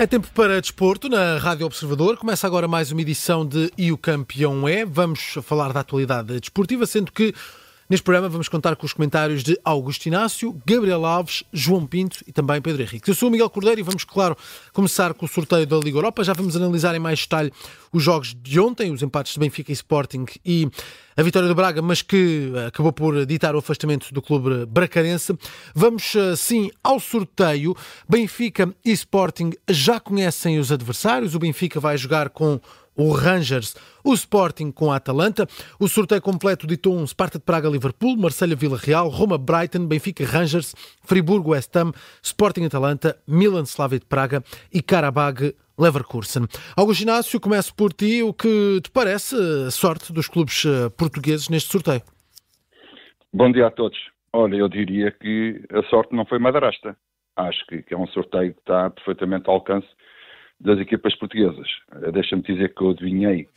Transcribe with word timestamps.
É 0.00 0.06
tempo 0.06 0.28
para 0.34 0.62
desporto 0.62 1.10
na 1.10 1.36
Rádio 1.36 1.66
Observador. 1.66 2.16
Começa 2.16 2.46
agora 2.46 2.66
mais 2.66 2.90
uma 2.90 3.02
edição 3.02 3.44
de 3.44 3.70
E 3.76 3.92
o 3.92 3.98
Campeão 3.98 4.66
é. 4.66 4.82
Vamos 4.82 5.34
falar 5.42 5.74
da 5.74 5.80
atualidade 5.80 6.40
desportiva, 6.40 6.86
sendo 6.86 7.12
que 7.12 7.34
Neste 7.90 8.04
programa 8.04 8.28
vamos 8.28 8.48
contar 8.48 8.76
com 8.76 8.86
os 8.86 8.92
comentários 8.92 9.42
de 9.42 9.58
Augusto 9.64 10.06
Inácio, 10.06 10.56
Gabriel 10.64 11.04
Alves, 11.04 11.42
João 11.52 11.84
Pinto 11.84 12.18
e 12.24 12.30
também 12.30 12.62
Pedro 12.62 12.82
Henrique. 12.82 13.10
Eu 13.10 13.16
sou 13.16 13.28
o 13.28 13.32
Miguel 13.32 13.50
Cordeiro 13.50 13.80
e 13.80 13.82
vamos, 13.82 14.04
claro, 14.04 14.36
começar 14.72 15.12
com 15.12 15.26
o 15.26 15.28
sorteio 15.28 15.66
da 15.66 15.76
Liga 15.76 15.98
Europa. 15.98 16.22
Já 16.22 16.32
vamos 16.32 16.54
analisar 16.54 16.94
em 16.94 17.00
mais 17.00 17.18
detalhe 17.18 17.52
os 17.92 18.00
jogos 18.00 18.32
de 18.32 18.60
ontem, 18.60 18.92
os 18.92 19.02
empates 19.02 19.32
de 19.32 19.40
Benfica 19.40 19.72
e 19.72 19.74
Sporting 19.74 20.24
e 20.46 20.68
a 21.16 21.22
vitória 21.24 21.48
do 21.48 21.54
Braga, 21.54 21.82
mas 21.82 22.00
que 22.00 22.52
eh, 22.54 22.66
acabou 22.66 22.92
por 22.92 23.26
ditar 23.26 23.56
o 23.56 23.58
afastamento 23.58 24.14
do 24.14 24.22
clube 24.22 24.66
bracarense. 24.66 25.36
Vamos, 25.74 26.14
eh, 26.14 26.36
sim, 26.36 26.70
ao 26.84 27.00
sorteio. 27.00 27.76
Benfica 28.08 28.72
e 28.84 28.92
Sporting 28.92 29.50
já 29.68 29.98
conhecem 29.98 30.60
os 30.60 30.70
adversários. 30.70 31.34
O 31.34 31.40
Benfica 31.40 31.80
vai 31.80 31.98
jogar 31.98 32.30
com 32.30 32.60
o 33.00 33.12
Rangers, 33.12 33.74
o 34.04 34.12
Sporting 34.14 34.70
com 34.70 34.92
a 34.92 34.96
Atalanta. 34.96 35.46
O 35.78 35.88
sorteio 35.88 36.20
completo 36.20 36.66
ditou 36.66 36.96
um 36.96 37.06
Sparta 37.06 37.38
de 37.38 37.44
Praga 37.44 37.68
Liverpool, 37.68 38.16
Marselha 38.16 38.54
Vila 38.54 38.76
Real, 38.76 39.08
Roma 39.08 39.38
Brighton, 39.38 39.86
Benfica 39.86 40.24
Rangers, 40.24 40.74
Friburgo 41.04 41.50
West 41.50 41.74
Ham, 41.76 41.92
Sporting 42.22 42.64
Atalanta, 42.64 43.16
Milan 43.26 43.64
Slavia 43.64 43.98
de 43.98 44.06
Praga 44.06 44.42
e 44.72 44.82
Karabag 44.82 45.54
Leverkusen. 45.78 46.46
Augusto 46.76 47.02
Inácio, 47.02 47.40
começo 47.40 47.74
por 47.74 47.92
ti. 47.92 48.22
O 48.22 48.34
que 48.34 48.80
te 48.82 48.90
parece 48.90 49.34
a 49.66 49.70
sorte 49.70 50.12
dos 50.12 50.28
clubes 50.28 50.64
eh, 50.66 50.90
portugueses 50.90 51.48
neste 51.48 51.72
sorteio? 51.72 52.02
Bom 53.32 53.50
dia 53.50 53.68
a 53.68 53.70
todos. 53.70 53.98
Olha, 54.32 54.56
eu 54.56 54.68
diria 54.68 55.10
que 55.10 55.64
a 55.72 55.82
sorte 55.84 56.14
não 56.14 56.26
foi 56.26 56.38
madrasta. 56.38 56.96
Acho 57.36 57.64
que, 57.66 57.82
que 57.82 57.94
é 57.94 57.96
um 57.96 58.06
sorteio 58.08 58.52
que 58.52 58.60
está 58.60 58.90
perfeitamente 58.90 59.48
ao 59.48 59.54
alcance 59.54 59.86
das 60.60 60.78
equipas 60.78 61.14
portuguesas. 61.16 61.68
Eh, 62.02 62.12
deixa-me 62.12 62.42
dizer 62.42 62.74
que 62.74 62.82
eu 62.82 62.90
adivinhei 62.90 63.48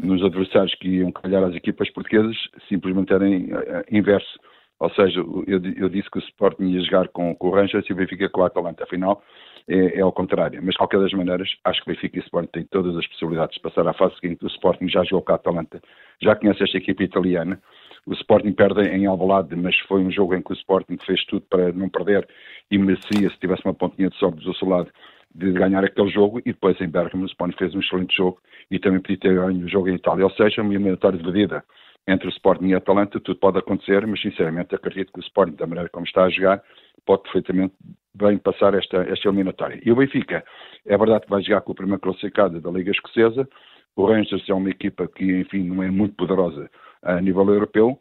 nos 0.00 0.22
adversários 0.24 0.74
que 0.74 0.88
iam 0.88 1.12
calhar 1.12 1.42
às 1.44 1.54
equipas 1.54 1.90
portuguesas, 1.90 2.36
simplesmente 2.68 3.12
era 3.12 3.28
eh, 3.28 3.84
inverso. 3.90 4.38
Ou 4.78 4.90
seja, 4.90 5.20
eu, 5.20 5.62
eu, 5.76 5.88
disse 5.88 6.10
que 6.10 6.18
o 6.18 6.20
Sporting 6.20 6.64
ia 6.64 6.82
jogar 6.82 7.08
com, 7.08 7.34
com 7.34 7.48
o 7.48 7.50
Rangers 7.50 7.86
e 7.88 7.92
o 7.92 7.96
Benfica 7.96 8.28
com 8.28 8.42
o 8.42 8.44
Atalanta. 8.44 8.84
Afinal, 8.84 9.22
é, 9.68 9.98
é 9.98 10.00
ao 10.02 10.12
contrário. 10.12 10.60
Mas, 10.62 10.72
de 10.72 10.78
qualquer 10.78 11.00
das 11.00 11.12
maneiras, 11.12 11.48
acho 11.64 11.82
que 11.82 11.90
o 11.90 11.94
Benfica 11.94 12.16
e 12.18 12.20
o 12.20 12.24
Sporting 12.24 12.50
têm 12.52 12.64
todas 12.64 12.94
as 12.96 13.06
possibilidades 13.06 13.56
de 13.56 13.62
passar 13.62 13.88
à 13.88 13.94
fase 13.94 14.14
seguinte. 14.20 14.44
O 14.44 14.48
Sporting 14.48 14.88
já 14.88 15.02
jogou 15.04 15.22
com 15.22 15.32
a 15.32 15.36
Atalanta, 15.36 15.80
já 16.22 16.36
conhece 16.36 16.62
esta 16.62 16.76
equipa 16.76 17.02
italiana. 17.02 17.60
O 18.06 18.12
Sporting 18.12 18.52
perde 18.52 18.82
em 18.82 19.06
Alvalade, 19.06 19.56
mas 19.56 19.76
foi 19.88 20.00
um 20.00 20.10
jogo 20.10 20.34
em 20.34 20.42
que 20.42 20.52
o 20.52 20.54
Sporting 20.54 20.98
fez 21.04 21.24
tudo 21.24 21.44
para 21.48 21.72
não 21.72 21.88
perder 21.88 22.28
e 22.70 22.78
merecia, 22.78 23.30
se 23.30 23.38
tivesse 23.38 23.64
uma 23.64 23.74
pontinha 23.74 24.10
de 24.10 24.16
sorte 24.16 24.44
do 24.44 24.54
seu 24.54 24.68
lado, 24.68 24.90
de 25.34 25.52
ganhar 25.52 25.84
aquele 25.84 26.08
jogo 26.10 26.38
e 26.40 26.52
depois 26.52 26.80
em 26.80 26.88
Bergamo 26.88 27.24
o 27.24 27.26
Sporting 27.26 27.56
fez 27.56 27.74
um 27.74 27.80
excelente 27.80 28.16
jogo 28.16 28.38
e 28.70 28.78
também 28.78 29.00
podia 29.00 29.18
ter 29.18 29.34
ganho 29.34 29.64
o 29.64 29.68
jogo 29.68 29.88
em 29.88 29.94
Itália. 29.94 30.24
Ou 30.24 30.30
seja, 30.30 30.62
uma 30.62 30.72
eliminatória 30.72 31.18
dividida 31.18 31.62
entre 32.08 32.28
o 32.28 32.30
Sporting 32.30 32.66
e 32.68 32.74
a 32.74 32.78
Atalanta, 32.78 33.20
tudo 33.20 33.38
pode 33.38 33.58
acontecer, 33.58 34.06
mas 34.06 34.20
sinceramente 34.20 34.74
acredito 34.74 35.12
que 35.12 35.18
o 35.18 35.22
Sporting, 35.22 35.56
da 35.56 35.66
maneira 35.66 35.90
como 35.90 36.06
está 36.06 36.24
a 36.24 36.30
jogar, 36.30 36.62
pode 37.04 37.22
perfeitamente 37.24 37.74
bem 38.14 38.38
passar 38.38 38.74
esta, 38.74 38.98
esta 39.02 39.28
eliminatória. 39.28 39.80
E 39.84 39.90
o 39.90 39.96
Benfica, 39.96 40.44
é 40.86 40.96
verdade 40.96 41.24
que 41.24 41.30
vai 41.30 41.42
jogar 41.42 41.60
com 41.62 41.72
o 41.72 41.74
primeiro 41.74 42.00
classificado 42.00 42.60
da 42.60 42.70
Liga 42.70 42.92
Escocesa, 42.92 43.48
o 43.96 44.06
Rangers 44.06 44.48
é 44.48 44.54
uma 44.54 44.70
equipa 44.70 45.08
que, 45.08 45.24
enfim, 45.40 45.64
não 45.64 45.82
é 45.82 45.90
muito 45.90 46.14
poderosa 46.14 46.70
a 47.02 47.20
nível 47.20 47.48
europeu, 47.48 48.00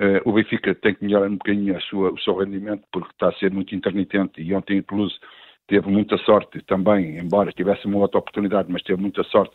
Uh, 0.00 0.26
o 0.26 0.32
Benfica 0.32 0.74
tem 0.74 0.94
que 0.94 1.04
melhorar 1.04 1.26
um 1.26 1.36
bocadinho 1.36 1.78
sua, 1.82 2.10
o 2.10 2.18
seu 2.18 2.34
rendimento 2.34 2.82
porque 2.90 3.10
está 3.10 3.28
a 3.28 3.32
ser 3.34 3.52
muito 3.52 3.74
intermitente 3.74 4.40
e 4.40 4.54
ontem 4.54 4.78
em 4.78 4.82
Toulouse 4.82 5.14
teve 5.66 5.88
muita 5.88 6.16
sorte 6.18 6.60
também, 6.66 7.18
embora 7.18 7.52
tivesse 7.52 7.86
uma 7.86 7.98
outra 7.98 8.18
oportunidade, 8.18 8.70
mas 8.70 8.82
teve 8.82 9.00
muita 9.00 9.22
sorte 9.24 9.54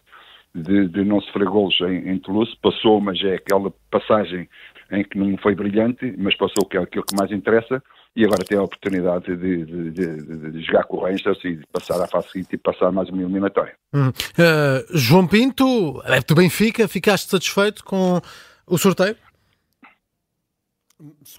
de, 0.53 0.87
de 0.87 1.03
não 1.03 1.21
sofrer 1.21 1.45
golos 1.45 1.79
em, 1.81 2.09
em, 2.09 2.19
Toulouse. 2.19 2.55
Passou, 2.61 2.99
mas 2.99 3.21
é 3.23 3.35
aquela 3.35 3.71
passagem 3.91 4.49
em 4.91 5.03
que 5.03 5.17
não 5.17 5.37
foi 5.37 5.53
brilhante, 5.53 6.13
mas 6.17 6.35
passou 6.35 6.65
que 6.65 6.77
é 6.77 6.81
aquilo 6.81 7.03
que 7.05 7.15
mais 7.15 7.31
interessa. 7.31 7.83
E 8.15 8.25
agora 8.25 8.43
tem 8.43 8.57
a 8.57 8.63
oportunidade 8.63 9.35
de, 9.35 9.91
de, 9.91 10.51
de 10.51 10.61
jogar 10.63 10.85
com 10.85 10.97
o 10.97 11.01
Rangers 11.01 11.37
e 11.43 11.59
passar 11.71 12.01
à 12.01 12.07
fase 12.07 12.29
seguinte 12.29 12.53
e 12.53 12.57
passar 12.57 12.91
mais 12.91 13.09
uma 13.09 13.21
eliminatória. 13.21 13.75
Hum. 13.93 14.09
Uh, 14.09 14.97
João 14.97 15.27
Pinto, 15.27 16.01
adepto 16.03 16.33
do 16.33 16.41
Benfica, 16.41 16.87
ficaste 16.87 17.29
satisfeito 17.29 17.83
com 17.83 18.19
o 18.65 18.77
sorteio? 18.77 19.15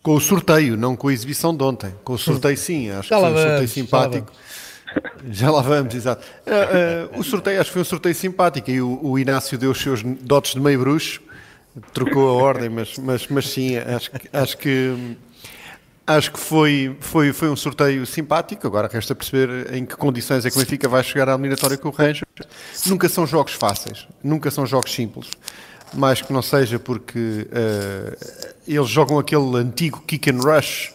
Com 0.03 0.15
o 0.15 0.21
sorteio, 0.21 0.77
não 0.77 0.95
com 0.95 1.09
a 1.09 1.13
exibição 1.13 1.57
de 1.57 1.65
ontem. 1.65 1.93
Com 2.05 2.13
o 2.13 2.19
sorteio, 2.19 2.57
sim, 2.57 2.91
acho 2.91 3.09
já 3.09 3.17
que 3.17 3.23
foi 3.23 3.33
um 3.33 3.37
sorteio 3.37 3.69
simpático. 3.69 4.33
Já 5.31 5.51
lá 5.51 5.61
vamos, 5.61 5.95
exato. 5.95 6.25
Uh, 6.47 7.17
uh, 7.17 7.21
o 7.21 7.25
sorteio, 7.25 7.61
acho 7.61 7.69
que 7.69 7.73
foi 7.75 7.83
um 7.83 7.85
sorteio 7.85 8.15
simpático 8.15 8.71
e 8.71 8.81
o, 8.81 9.01
o, 9.03 9.19
Inácio 9.19 9.59
deu 9.59 9.71
os 9.73 9.81
seus 9.81 10.03
dotes 10.03 10.55
de 10.55 10.61
meio 10.61 10.79
bruxo, 10.79 11.21
trocou 11.93 12.29
a 12.29 12.43
ordem, 12.43 12.69
mas, 12.69 12.97
mas, 12.99 13.27
mas 13.29 13.49
sim, 13.49 13.77
acho, 13.77 14.11
acho 14.33 14.59
que. 14.59 15.17
Acho 16.07 16.33
que 16.33 16.41
foi, 16.41 16.97
foi, 17.01 17.35
foi 17.35 17.51
um 17.51 17.57
sorteio 17.57 18.07
simpático. 18.07 18.67
Agora 18.67 18.89
resta 18.91 19.15
perceber 19.15 19.75
em 19.75 19.85
que 19.85 19.95
condições 19.95 20.47
é 20.47 20.51
que 20.51 20.57
o 20.57 20.59
Benfica 20.59 20.89
vai 20.89 21.05
chegar 21.05 21.29
à 21.29 21.33
eliminatória 21.33 21.77
com 21.77 21.89
o 21.89 21.93
Rangers. 21.93 22.25
Nunca 22.87 23.11
são 23.11 23.27
jogos 23.27 23.53
fáceis, 23.53 24.09
nunca 24.25 24.51
são 24.51 24.65
jogos 24.65 24.91
simples. 24.91 25.29
Mais 25.95 26.21
que 26.21 26.33
não 26.33 26.43
seja 26.43 26.79
porque 26.79 27.49
uh, 27.49 28.55
eles 28.67 28.89
jogam 28.89 29.19
aquele 29.19 29.57
antigo 29.57 30.03
kick 30.07 30.31
and 30.31 30.41
rush 30.41 30.93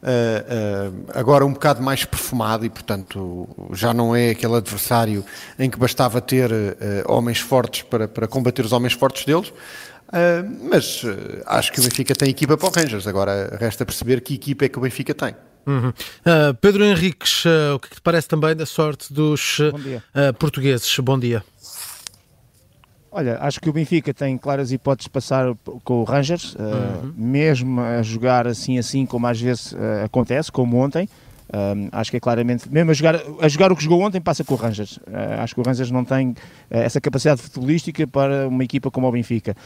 Uh, 0.00 0.92
uh, 0.92 1.04
agora 1.12 1.44
um 1.44 1.52
bocado 1.52 1.82
mais 1.82 2.04
perfumado 2.04 2.64
e, 2.64 2.70
portanto, 2.70 3.48
já 3.72 3.92
não 3.92 4.14
é 4.14 4.30
aquele 4.30 4.54
adversário 4.54 5.24
em 5.58 5.68
que 5.68 5.76
bastava 5.76 6.20
ter 6.20 6.52
uh, 6.52 6.76
homens 7.06 7.40
fortes 7.40 7.82
para, 7.82 8.06
para 8.06 8.28
combater 8.28 8.64
os 8.64 8.72
homens 8.72 8.92
fortes 8.92 9.24
deles. 9.24 9.52
mas 10.70 11.02
acho 11.46 11.72
que 11.72 11.80
o 11.80 11.82
Benfica 11.82 12.14
tem 12.14 12.30
equipa 12.30 12.56
para 12.56 12.68
o 12.68 12.72
Rangers. 12.72 13.06
Agora 13.06 13.56
resta 13.60 13.84
perceber 13.84 14.20
que 14.20 14.34
equipa 14.34 14.64
é 14.64 14.68
que 14.68 14.78
o 14.78 14.80
Benfica 14.80 15.12
tem. 15.12 15.34
Uhum. 15.66 15.92
Pedro 16.62 16.82
Henriques, 16.82 17.44
o 17.74 17.78
que, 17.78 17.88
é 17.88 17.90
que 17.90 17.96
te 17.96 18.00
parece 18.00 18.26
também 18.26 18.56
da 18.56 18.64
sorte 18.64 19.12
dos 19.12 19.58
portugueses? 20.38 20.98
Bom 21.00 21.18
dia. 21.18 21.44
Olha, 23.10 23.38
acho 23.40 23.60
que 23.60 23.70
o 23.70 23.72
Benfica 23.72 24.12
tem 24.12 24.36
claras 24.36 24.70
hipóteses 24.70 25.04
de 25.04 25.10
passar 25.10 25.54
com 25.82 26.00
o 26.00 26.04
Rangers, 26.04 26.54
uh, 26.54 26.58
uhum. 27.04 27.12
mesmo 27.16 27.80
a 27.80 28.02
jogar 28.02 28.46
assim 28.46 28.78
assim 28.78 29.06
como 29.06 29.26
às 29.26 29.40
vezes 29.40 29.72
uh, 29.72 30.04
acontece, 30.04 30.52
como 30.52 30.76
ontem. 30.76 31.08
Um, 31.50 31.88
acho 31.92 32.10
que 32.10 32.18
é 32.18 32.20
claramente, 32.20 32.70
mesmo 32.70 32.90
a 32.90 32.94
jogar, 32.94 33.22
a 33.40 33.48
jogar 33.48 33.72
o 33.72 33.76
que 33.76 33.82
jogou 33.82 34.02
ontem, 34.02 34.20
passa 34.20 34.44
com 34.44 34.52
o 34.52 34.56
Rangers. 34.56 34.98
Uh, 34.98 35.40
acho 35.40 35.54
que 35.54 35.60
o 35.60 35.64
Rangers 35.64 35.90
não 35.90 36.04
tem 36.04 36.28
uh, 36.28 36.34
essa 36.68 37.00
capacidade 37.00 37.40
futebolística 37.40 38.06
para 38.06 38.46
uma 38.48 38.62
equipa 38.62 38.90
como 38.90 39.08
o 39.08 39.12
Benfica. 39.12 39.56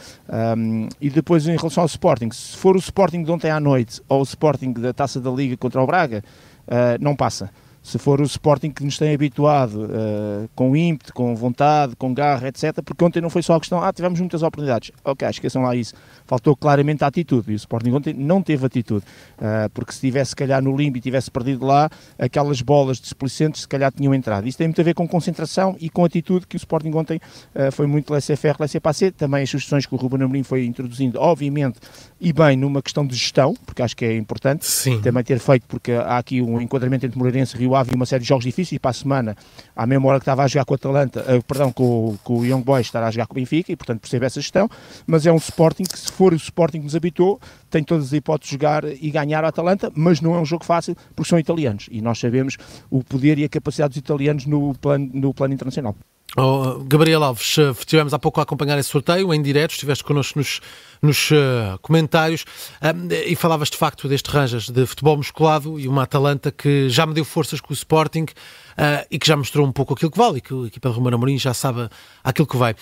Um, 0.57 0.89
e 1.01 1.11
depois, 1.11 1.47
em 1.49 1.57
relação 1.57 1.83
ao 1.83 1.87
Sporting, 1.87 2.31
se 2.31 2.57
for 2.57 2.77
o 2.77 2.79
Sporting 2.79 3.25
de 3.25 3.33
ontem 3.33 3.51
à 3.51 3.59
noite 3.59 4.01
ou 4.09 4.21
o 4.21 4.23
Sporting 4.23 4.73
da 4.75 4.93
taça 4.93 5.21
da 5.21 5.31
Liga 5.31 5.57
contra 5.57 5.83
o 5.83 5.87
Braga, 5.87 6.23
uh, 6.69 7.03
não 7.03 7.17
passa 7.17 7.51
se 7.83 7.99
for 7.99 8.21
o 8.21 8.25
Sporting 8.25 8.71
que 8.71 8.85
nos 8.85 8.97
tem 8.97 9.13
habituado 9.13 9.87
uh, 9.87 10.49
com 10.55 10.77
ímpeto, 10.77 11.13
com 11.13 11.35
vontade, 11.35 11.97
com 11.97 12.15
garra, 12.15 12.49
etc. 12.49 12.81
Porque 12.85 13.05
ontem 13.05 13.21
não 13.21 13.29
foi 13.29 13.43
só 13.43 13.57
a 13.57 13.61
questão, 13.61 13.83
ah, 13.83 13.93
tivemos 13.93 14.21
muitas 14.21 14.43
oportunidades. 14.43 14.93
Ok, 15.05 15.29
esqueçam 15.29 15.63
lá 15.63 15.75
isso. 15.75 15.95
Faltou 16.25 16.55
claramente 16.55 17.03
a 17.03 17.09
atitude 17.09 17.51
e 17.51 17.55
o 17.55 17.57
Sporting 17.57 17.91
ontem 17.91 18.15
não 18.15 18.41
teve 18.41 18.65
atitude. 18.65 19.05
Uh, 19.37 19.69
porque 19.75 19.93
se 19.93 20.01
tivesse, 20.01 20.31
se 20.31 20.37
calhar, 20.37 20.63
no 20.63 20.77
limbo 20.77 20.97
e 20.97 21.01
tivesse 21.01 21.29
perdido 21.29 21.67
lá, 21.67 21.91
aquelas 22.17 22.63
bolas 22.63 23.01
displicentes, 23.01 23.63
se 23.63 23.69
calhar, 23.69 23.91
tinham 23.91 24.15
entrado. 24.15 24.47
Isso 24.47 24.59
tem 24.59 24.69
muito 24.69 24.81
a 24.81 24.85
ver 24.85 24.95
com 24.95 25.09
concentração 25.09 25.77
e 25.81 25.91
com 25.91 26.05
atitude 26.05 26.47
que 26.47 26.55
o 26.55 26.59
Sporting 26.59 26.93
ontem 26.95 27.21
uh, 27.55 27.73
foi 27.73 27.89
muito 27.89 28.13
laissez-faire, 28.13 28.57
laissez-passer. 28.61 29.13
Também 29.13 29.43
as 29.43 29.51
sugestões 29.51 29.87
que 29.87 29.95
o 29.95 29.99
Ruben 29.99 30.23
Amorim 30.23 30.45
foi 30.45 30.65
introduzindo, 30.65 31.19
obviamente, 31.19 31.81
e 32.21 32.33
bem, 32.33 32.57
numa 32.57 32.81
questão 32.81 33.05
de 33.05 33.17
gestão, 33.17 33.55
porque 33.67 33.83
acho 33.83 33.97
que 33.97 34.05
é 34.05 34.17
importante 34.17 34.65
Sim. 34.65 35.01
também 35.01 35.25
ter 35.25 35.41
feito, 35.41 35.67
porque 35.67 35.91
há 35.91 36.19
aqui 36.19 36.41
um 36.41 36.61
enquadramento 36.61 37.05
entre 37.05 37.19
Moreirense 37.19 37.57
e 37.57 37.59
Rio 37.59 37.72
E 37.93 37.95
uma 37.95 38.07
série 38.07 38.23
de 38.23 38.29
jogos 38.29 38.45
difíceis 38.45 38.79
para 38.79 38.91
a 38.91 38.95
semana, 38.95 39.37
à 39.75 39.87
mesma 39.87 40.09
hora 40.09 40.19
que 40.19 40.23
estava 40.23 40.43
a 40.43 40.47
jogar 40.47 40.65
com 40.65 40.75
o 40.75 40.77
Atalanta, 40.77 41.21
uh, 41.21 41.43
perdão, 41.43 41.73
com, 41.73 42.17
com 42.23 42.39
o 42.39 42.45
Young 42.47 42.63
Boys, 42.63 42.87
estará 42.87 43.09
a 43.09 43.11
jogar 43.11 43.27
com 43.27 43.35
o 43.35 43.37
Benfica 43.37 43.73
e, 43.73 43.77
portanto, 43.77 44.01
percebe 44.01 44.27
essa 44.27 44.41
gestão, 44.41 44.69
mas 45.07 45.27
é 45.27 45.33
um 45.33 45.37
Sporting 45.37 45.85
que, 45.85 45.99
se 45.99 46.13
for 46.13 46.33
o 46.33 46.37
Sporting 46.37 46.79
que 46.79 46.85
nos 46.85 46.97
habitou, 46.97 47.41
tem 47.71 47.83
todas 47.83 48.07
as 48.07 48.13
hipóteses 48.13 48.51
de 48.51 48.55
jogar 48.55 48.85
e 48.85 49.11
ganhar 49.11 49.43
o 49.45 49.47
Atalanta, 49.47 49.91
mas 49.95 50.21
não 50.21 50.35
é 50.35 50.39
um 50.39 50.45
jogo 50.45 50.65
fácil 50.65 50.97
porque 51.17 51.29
são 51.29 51.39
italianos 51.39 51.89
e 51.91 52.01
nós 52.01 52.19
sabemos 52.19 52.57
o 52.91 53.03
poder 53.03 53.39
e 53.39 53.45
a 53.45 53.49
capacidade 53.49 53.91
dos 53.91 53.99
italianos 53.99 54.47
no 54.47 54.75
plano, 54.75 55.11
no 55.13 55.35
plano 55.35 55.55
internacional. 55.55 55.97
Oh, 56.35 56.83
Gabriel 56.85 57.23
Alves, 57.23 57.59
eh, 57.59 57.73
estivemos 57.79 58.15
há 58.15 58.19
pouco 58.19 58.41
a 58.41 58.45
acompanhar 58.45 58.79
esse 58.79 58.89
sorteio 58.89 59.35
em 59.35 59.43
direto, 59.43 59.73
estiveste 59.73 60.03
connosco 60.03 60.39
nos, 60.39 60.63
nos 61.03 61.31
uh, 61.31 61.79
comentários 61.83 62.45
uh, 62.81 63.13
e 63.27 63.37
falavas 63.37 63.69
de 63.69 63.77
facto 63.77 64.09
deste 64.09 64.31
Ranjas 64.31 64.71
de 64.71 64.87
futebol 64.87 65.19
musculado 65.19 65.79
e 65.79 65.87
uma 65.87 66.05
Atalanta 66.05 66.51
que 66.51 66.89
já 66.89 67.05
me 67.05 67.13
deu 67.13 67.23
forças 67.23 67.61
com 67.61 67.71
o 67.71 67.75
Sporting 67.75 68.23
uh, 68.23 69.07
e 69.11 69.19
que 69.19 69.29
já 69.29 69.37
mostrou 69.37 69.67
um 69.67 69.73
pouco 69.73 69.93
aquilo 69.93 70.11
que 70.11 70.17
vale 70.17 70.39
e 70.39 70.41
que 70.41 70.55
a 70.55 70.67
equipa 70.69 70.89
de 70.89 70.95
Romano 70.95 71.17
Amorim 71.17 71.37
já 71.37 71.53
sabe 71.53 71.87
aquilo 72.25 72.49
que 72.49 72.57
vai. 72.57 72.75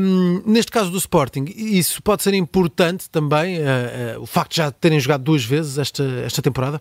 Um, 0.00 0.42
neste 0.46 0.72
caso 0.72 0.90
do 0.90 0.96
Sporting, 0.96 1.44
isso 1.54 2.02
pode 2.02 2.22
ser 2.22 2.32
importante 2.32 3.10
também, 3.10 3.58
o 4.18 4.24
facto 4.24 4.52
de 4.52 4.56
já 4.56 4.70
terem 4.70 4.98
jogado 4.98 5.22
duas 5.22 5.44
vezes 5.44 5.76
esta, 5.76 6.02
esta 6.24 6.40
temporada? 6.40 6.80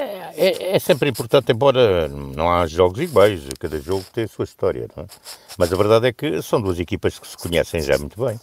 É, 0.00 0.76
é, 0.76 0.78
sempre 0.78 1.10
importante, 1.10 1.52
embora 1.52 2.08
não 2.08 2.50
há 2.50 2.66
jogos 2.66 3.00
iguais, 3.00 3.42
cada 3.58 3.80
jogo 3.80 4.04
tem 4.12 4.24
a 4.24 4.28
sua 4.28 4.44
história, 4.44 4.88
é? 4.96 5.04
Mas 5.56 5.72
a 5.72 5.76
verdade 5.76 6.08
é 6.08 6.12
que 6.12 6.40
são 6.42 6.60
duas 6.60 6.78
equipas 6.78 7.18
que 7.18 7.26
se 7.26 7.36
conhecem 7.36 7.80
já 7.82 7.98
muito 7.98 8.24
bem. 8.24 8.38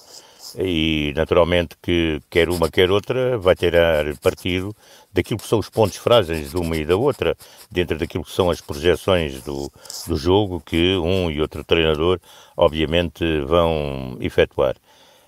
E 0.58 1.12
naturalmente 1.16 1.76
que 1.82 2.22
quer 2.30 2.50
uma 2.50 2.70
quer 2.70 2.90
outra 2.90 3.38
vai 3.38 3.56
ter 3.56 3.74
partido 4.20 4.74
daquilo 5.12 5.40
que 5.40 5.48
são 5.48 5.60
os 5.60 5.70
pontos 5.70 5.98
frágeis 5.98 6.52
de 6.52 6.58
uma 6.58 6.78
e 6.78 6.86
da 6.86 6.96
outra, 6.96 7.36
dentro 7.70 7.98
daquilo 7.98 8.24
que 8.24 8.32
são 8.32 8.50
as 8.50 8.62
projeções 8.62 9.42
do, 9.42 9.70
do 10.08 10.16
jogo 10.16 10.62
que 10.62 10.96
um 10.98 11.30
e 11.30 11.42
outro 11.42 11.64
treinador 11.64 12.20
obviamente 12.56 13.42
vão 13.42 14.18
efetuar. 14.22 14.76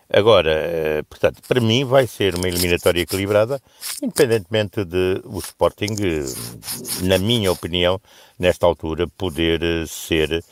Agora, 0.10 0.52
eh, 0.52 1.04
portanto, 1.10 1.42
para 1.46 1.60
mim 1.60 1.84
vai 1.84 2.08
ser 2.08 2.36
uma 2.36 2.48
eliminatória 2.48 3.02
equilibrada, 3.02 3.62
independentemente 4.02 4.86
de 4.86 5.22
o 5.26 5.38
Sporting, 5.40 5.96
eh, 6.00 7.04
na 7.04 7.18
minha 7.18 7.52
opinião, 7.52 8.00
nesta 8.40 8.66
altura, 8.66 9.08
poder 9.18 9.62
eh, 9.62 9.86
ser 9.86 10.44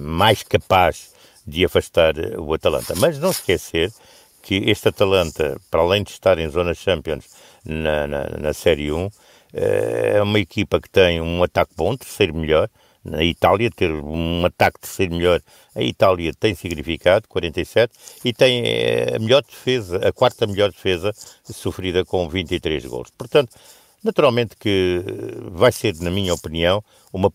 mais 0.00 0.42
capaz 0.42 1.14
de 1.46 1.64
afastar 1.64 2.14
o 2.38 2.52
Atalanta. 2.52 2.94
Mas 2.96 3.18
não 3.18 3.30
esquecer 3.30 3.90
que 4.42 4.56
este 4.68 4.88
Atalanta, 4.88 5.58
para 5.70 5.80
além 5.80 6.02
de 6.02 6.10
estar 6.10 6.38
em 6.38 6.50
zona 6.50 6.74
Champions 6.74 7.24
na, 7.64 8.06
na, 8.06 8.24
na 8.38 8.52
Série 8.52 8.92
1, 8.92 9.08
é 9.54 10.22
uma 10.22 10.38
equipa 10.38 10.78
que 10.78 10.90
tem 10.90 11.22
um 11.22 11.42
ataque 11.42 11.72
bom, 11.74 11.96
terceiro 11.96 12.34
melhor, 12.34 12.68
na 13.08 13.22
Itália, 13.22 13.70
ter 13.70 13.90
um 13.92 14.44
ataque 14.44 14.80
de 14.82 14.88
ser 14.88 15.10
melhor, 15.10 15.40
a 15.74 15.82
Itália 15.82 16.32
tem 16.38 16.54
significado, 16.54 17.26
47, 17.28 17.92
e 18.24 18.32
tem 18.32 18.62
eh, 18.66 19.16
a 19.16 19.18
melhor 19.18 19.42
defesa, 19.42 19.96
a 20.08 20.12
quarta 20.12 20.46
melhor 20.46 20.70
defesa, 20.70 21.12
sofrida 21.44 22.04
com 22.04 22.28
23 22.28 22.84
gols. 22.86 23.08
Portanto, 23.16 23.56
naturalmente 24.02 24.56
que 24.56 25.02
vai 25.52 25.72
ser, 25.72 25.94
na 26.00 26.10
minha 26.10 26.34
opinião, 26.34 26.82
uma, 27.12 27.30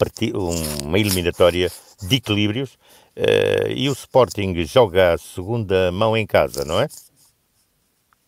uma 0.83 0.99
eliminatória 0.99 1.71
de 2.01 2.15
equilíbrios, 2.15 2.71
uh, 3.17 3.71
e 3.73 3.89
o 3.89 3.93
Sporting 3.93 4.63
joga 4.65 5.13
a 5.13 5.17
segunda 5.17 5.91
mão 5.91 6.15
em 6.15 6.25
casa, 6.25 6.65
não 6.65 6.79
é? 6.79 6.87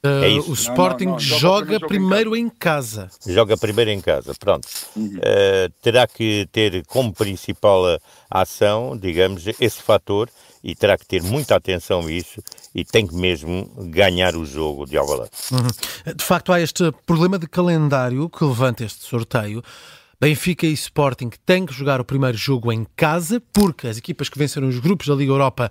Uh, 0.05 0.23
é 0.23 0.29
isso. 0.29 0.51
O 0.51 0.53
Sporting 0.53 1.05
não, 1.05 1.11
não, 1.13 1.19
não. 1.19 1.39
Joga, 1.39 1.73
joga, 1.73 1.87
primeiro 1.87 2.35
em 2.35 2.49
casa. 2.49 3.09
Joga 3.27 3.57
primeiro 3.57 3.91
em 3.91 3.99
casa, 3.99 4.33
pronto. 4.39 4.67
Uhum. 4.95 5.17
Uh, 5.17 5.73
terá 5.81 6.05
que 6.07 6.47
ter 6.51 6.85
como 6.85 7.13
principal 7.13 7.99
ação, 8.29 8.97
digamos, 8.97 9.45
esse 9.59 9.81
fator 9.81 10.29
e 10.63 10.75
terá 10.75 10.97
que 10.97 11.05
ter 11.05 11.21
muita 11.21 11.55
atenção 11.55 12.05
a 12.05 12.11
isso 12.11 12.41
e 12.73 12.83
tem 12.83 13.05
que 13.05 13.15
mesmo 13.15 13.69
ganhar 13.89 14.35
o 14.35 14.45
jogo 14.45 14.85
de 14.85 14.97
Alvalade. 14.97 15.31
Uhum. 15.51 16.13
De 16.13 16.23
facto, 16.23 16.51
há 16.51 16.59
este 16.59 16.91
problema 17.05 17.37
de 17.37 17.47
calendário 17.47 18.29
que 18.29 18.43
levanta 18.43 18.83
este 18.83 19.03
sorteio. 19.05 19.63
Benfica 20.19 20.65
e 20.65 20.73
Sporting 20.73 21.29
têm 21.45 21.65
que 21.65 21.73
jogar 21.73 21.99
o 21.99 22.05
primeiro 22.05 22.37
jogo 22.37 22.71
em 22.71 22.85
casa, 22.95 23.41
porque 23.53 23.87
as 23.87 23.97
equipas 23.97 24.29
que 24.29 24.39
venceram 24.39 24.67
os 24.67 24.79
grupos 24.79 25.07
da 25.07 25.13
Liga 25.13 25.31
Europa 25.31 25.69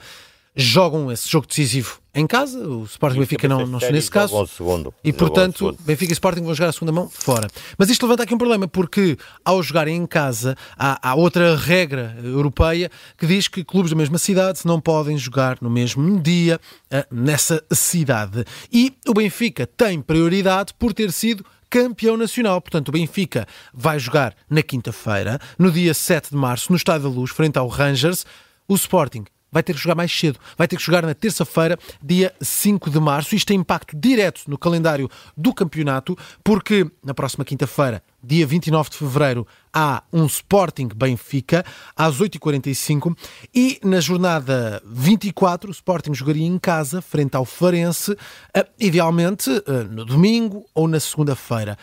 jogam 0.54 1.10
esse 1.10 1.28
jogo 1.28 1.46
decisivo 1.46 1.98
em 2.16 2.28
casa, 2.28 2.60
o 2.60 2.84
Sporting 2.84 3.16
e 3.16 3.20
Benfica 3.20 3.48
não, 3.48 3.66
não 3.66 3.80
nesse 3.90 4.08
caso. 4.08 4.46
Segundo, 4.46 4.94
e 5.02 5.12
portanto, 5.12 5.76
Benfica 5.80 6.12
e 6.12 6.14
Sporting 6.14 6.42
vão 6.42 6.54
jogar 6.54 6.68
a 6.68 6.72
segunda 6.72 6.92
mão 6.92 7.08
fora. 7.08 7.48
Mas 7.76 7.90
isto 7.90 8.06
levanta 8.06 8.22
aqui 8.22 8.32
um 8.32 8.38
problema, 8.38 8.68
porque 8.68 9.18
ao 9.44 9.60
jogarem 9.60 9.96
em 9.96 10.06
casa, 10.06 10.56
há, 10.78 11.10
há, 11.10 11.14
outra 11.16 11.56
regra 11.56 12.16
europeia 12.22 12.88
que 13.18 13.26
diz 13.26 13.48
que 13.48 13.64
clubes 13.64 13.90
da 13.90 13.96
mesma 13.96 14.16
cidade 14.16 14.60
não 14.64 14.80
podem 14.80 15.18
jogar 15.18 15.58
no 15.60 15.68
mesmo 15.68 16.20
dia 16.20 16.60
uh, 16.92 17.04
nessa 17.12 17.64
cidade. 17.72 18.44
E 18.72 18.94
o 19.08 19.12
Benfica 19.12 19.66
tem 19.66 20.00
prioridade 20.00 20.72
por 20.78 20.92
ter 20.92 21.10
sido 21.10 21.44
campeão 21.68 22.16
nacional. 22.16 22.60
Portanto, 22.60 22.90
o 22.90 22.92
Benfica 22.92 23.44
vai 23.72 23.98
jogar 23.98 24.36
na 24.48 24.62
quinta-feira, 24.62 25.40
no 25.58 25.72
dia 25.72 25.92
7 25.92 26.30
de 26.30 26.36
março, 26.36 26.70
no 26.70 26.76
Estádio 26.76 27.10
da 27.10 27.16
Luz, 27.16 27.32
frente 27.32 27.58
ao 27.58 27.66
Rangers. 27.66 28.24
O 28.68 28.76
Sporting 28.76 29.24
vai 29.54 29.62
ter 29.62 29.72
que 29.72 29.80
jogar 29.80 29.94
mais 29.94 30.10
cedo. 30.10 30.40
Vai 30.58 30.66
ter 30.66 30.76
que 30.76 30.82
jogar 30.82 31.06
na 31.06 31.14
terça-feira, 31.14 31.78
dia 32.02 32.34
5 32.40 32.90
de 32.90 32.98
março. 32.98 33.36
Isto 33.36 33.46
tem 33.46 33.60
impacto 33.60 33.96
direto 33.96 34.42
no 34.48 34.58
calendário 34.58 35.08
do 35.36 35.54
campeonato, 35.54 36.18
porque 36.42 36.84
na 37.04 37.14
próxima 37.14 37.44
quinta-feira, 37.44 38.02
dia 38.20 38.44
29 38.44 38.90
de 38.90 38.96
fevereiro, 38.96 39.46
há 39.72 40.02
um 40.12 40.26
Sporting 40.26 40.88
Benfica 40.88 41.64
às 41.96 42.18
8h45 42.18 43.16
e 43.54 43.78
na 43.84 44.00
jornada 44.00 44.82
24 44.84 45.70
o 45.70 45.72
Sporting 45.72 46.12
jogaria 46.14 46.46
em 46.46 46.58
casa 46.58 47.00
frente 47.00 47.36
ao 47.36 47.44
Farense, 47.44 48.16
eh, 48.52 48.66
idealmente 48.80 49.50
eh, 49.50 49.84
no 49.88 50.04
domingo 50.04 50.64
ou 50.74 50.88
na 50.88 50.98
segunda-feira. 50.98 51.78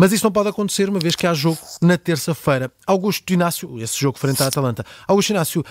Mas 0.00 0.12
isso 0.12 0.24
não 0.24 0.30
pode 0.30 0.48
acontecer 0.48 0.88
uma 0.88 1.00
vez 1.00 1.16
que 1.16 1.26
há 1.26 1.34
jogo 1.34 1.58
na 1.82 1.98
terça-feira. 1.98 2.70
Augusto 2.86 3.32
Inácio, 3.32 3.76
esse 3.80 3.98
jogo 3.98 4.16
frente 4.16 4.40
à 4.40 4.46
Atalanta. 4.46 4.84
Augusto 5.08 5.30
Inácio, 5.30 5.64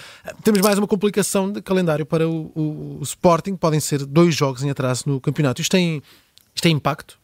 temos 0.44 0.60
mais 0.60 0.78
uma 0.78 0.86
complicação 0.86 1.50
de 1.50 1.62
calendário 1.62 2.06
para 2.06 2.28
o, 2.28 2.52
o, 2.54 2.98
o 3.00 3.04
Sporting. 3.04 3.56
Podem 3.56 3.80
ser 3.80 4.06
dois 4.06 4.36
jogos 4.36 4.64
em 4.64 4.70
atraso 4.70 5.08
no 5.08 5.22
campeonato. 5.22 5.62
Isto 5.62 5.72
tem, 5.72 6.02
isto 6.54 6.62
tem 6.62 6.76
impacto? 6.76 7.18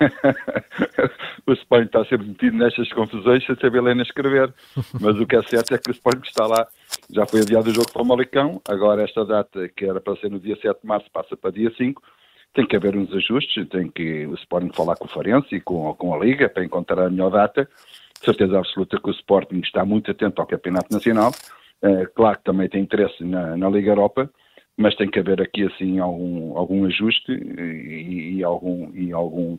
o 1.46 1.52
Sporting 1.52 1.86
está 1.88 2.02
sempre 2.06 2.28
metido 2.28 2.56
nestas 2.56 2.90
confusões 2.94 3.44
sem 3.44 3.54
saber 3.56 3.82
ler 3.82 3.94
nem 3.94 4.02
escrever. 4.02 4.54
Mas 4.98 5.14
o 5.20 5.26
que 5.26 5.36
é 5.36 5.42
certo 5.42 5.74
é 5.74 5.78
que 5.78 5.90
o 5.90 5.92
Sporting 5.92 6.26
está 6.26 6.46
lá. 6.46 6.66
Já 7.10 7.26
foi 7.26 7.42
adiado 7.42 7.68
o 7.68 7.74
jogo 7.74 7.92
para 7.92 8.00
o 8.00 8.06
Malicão. 8.06 8.62
Agora 8.66 9.02
esta 9.02 9.26
data, 9.26 9.68
que 9.68 9.84
era 9.84 10.00
para 10.00 10.16
ser 10.16 10.30
no 10.30 10.40
dia 10.40 10.56
7 10.56 10.80
de 10.80 10.86
março, 10.88 11.06
passa 11.12 11.36
para 11.36 11.50
dia 11.50 11.70
5 11.76 12.02
tem 12.58 12.66
que 12.66 12.74
haver 12.74 12.96
uns 12.96 13.12
ajustes, 13.14 13.68
tem 13.68 13.88
que 13.88 14.26
o 14.26 14.34
Sporting 14.34 14.72
falar 14.74 14.96
com 14.96 15.04
o 15.04 15.08
Farense 15.08 15.54
e 15.54 15.60
com, 15.60 15.94
com 15.94 16.12
a 16.12 16.18
Liga 16.18 16.48
para 16.48 16.64
encontrar 16.64 17.06
a 17.06 17.08
melhor 17.08 17.30
data. 17.30 17.68
Certeza 18.20 18.58
absoluta 18.58 18.98
que 19.00 19.08
o 19.08 19.12
Sporting 19.12 19.60
está 19.60 19.84
muito 19.84 20.10
atento 20.10 20.40
ao 20.40 20.46
Campeonato 20.48 20.92
Nacional. 20.92 21.30
É, 21.80 22.06
claro 22.06 22.36
que 22.36 22.42
também 22.42 22.68
tem 22.68 22.82
interesse 22.82 23.22
na, 23.22 23.56
na, 23.56 23.70
Liga 23.70 23.92
Europa, 23.92 24.28
mas 24.76 24.96
tem 24.96 25.08
que 25.08 25.20
haver 25.20 25.40
aqui 25.40 25.66
assim 25.66 26.00
algum, 26.00 26.58
algum 26.58 26.84
ajuste 26.84 27.30
e, 27.30 28.38
e 28.38 28.42
algum, 28.42 28.90
e 28.92 29.12
algum 29.12 29.56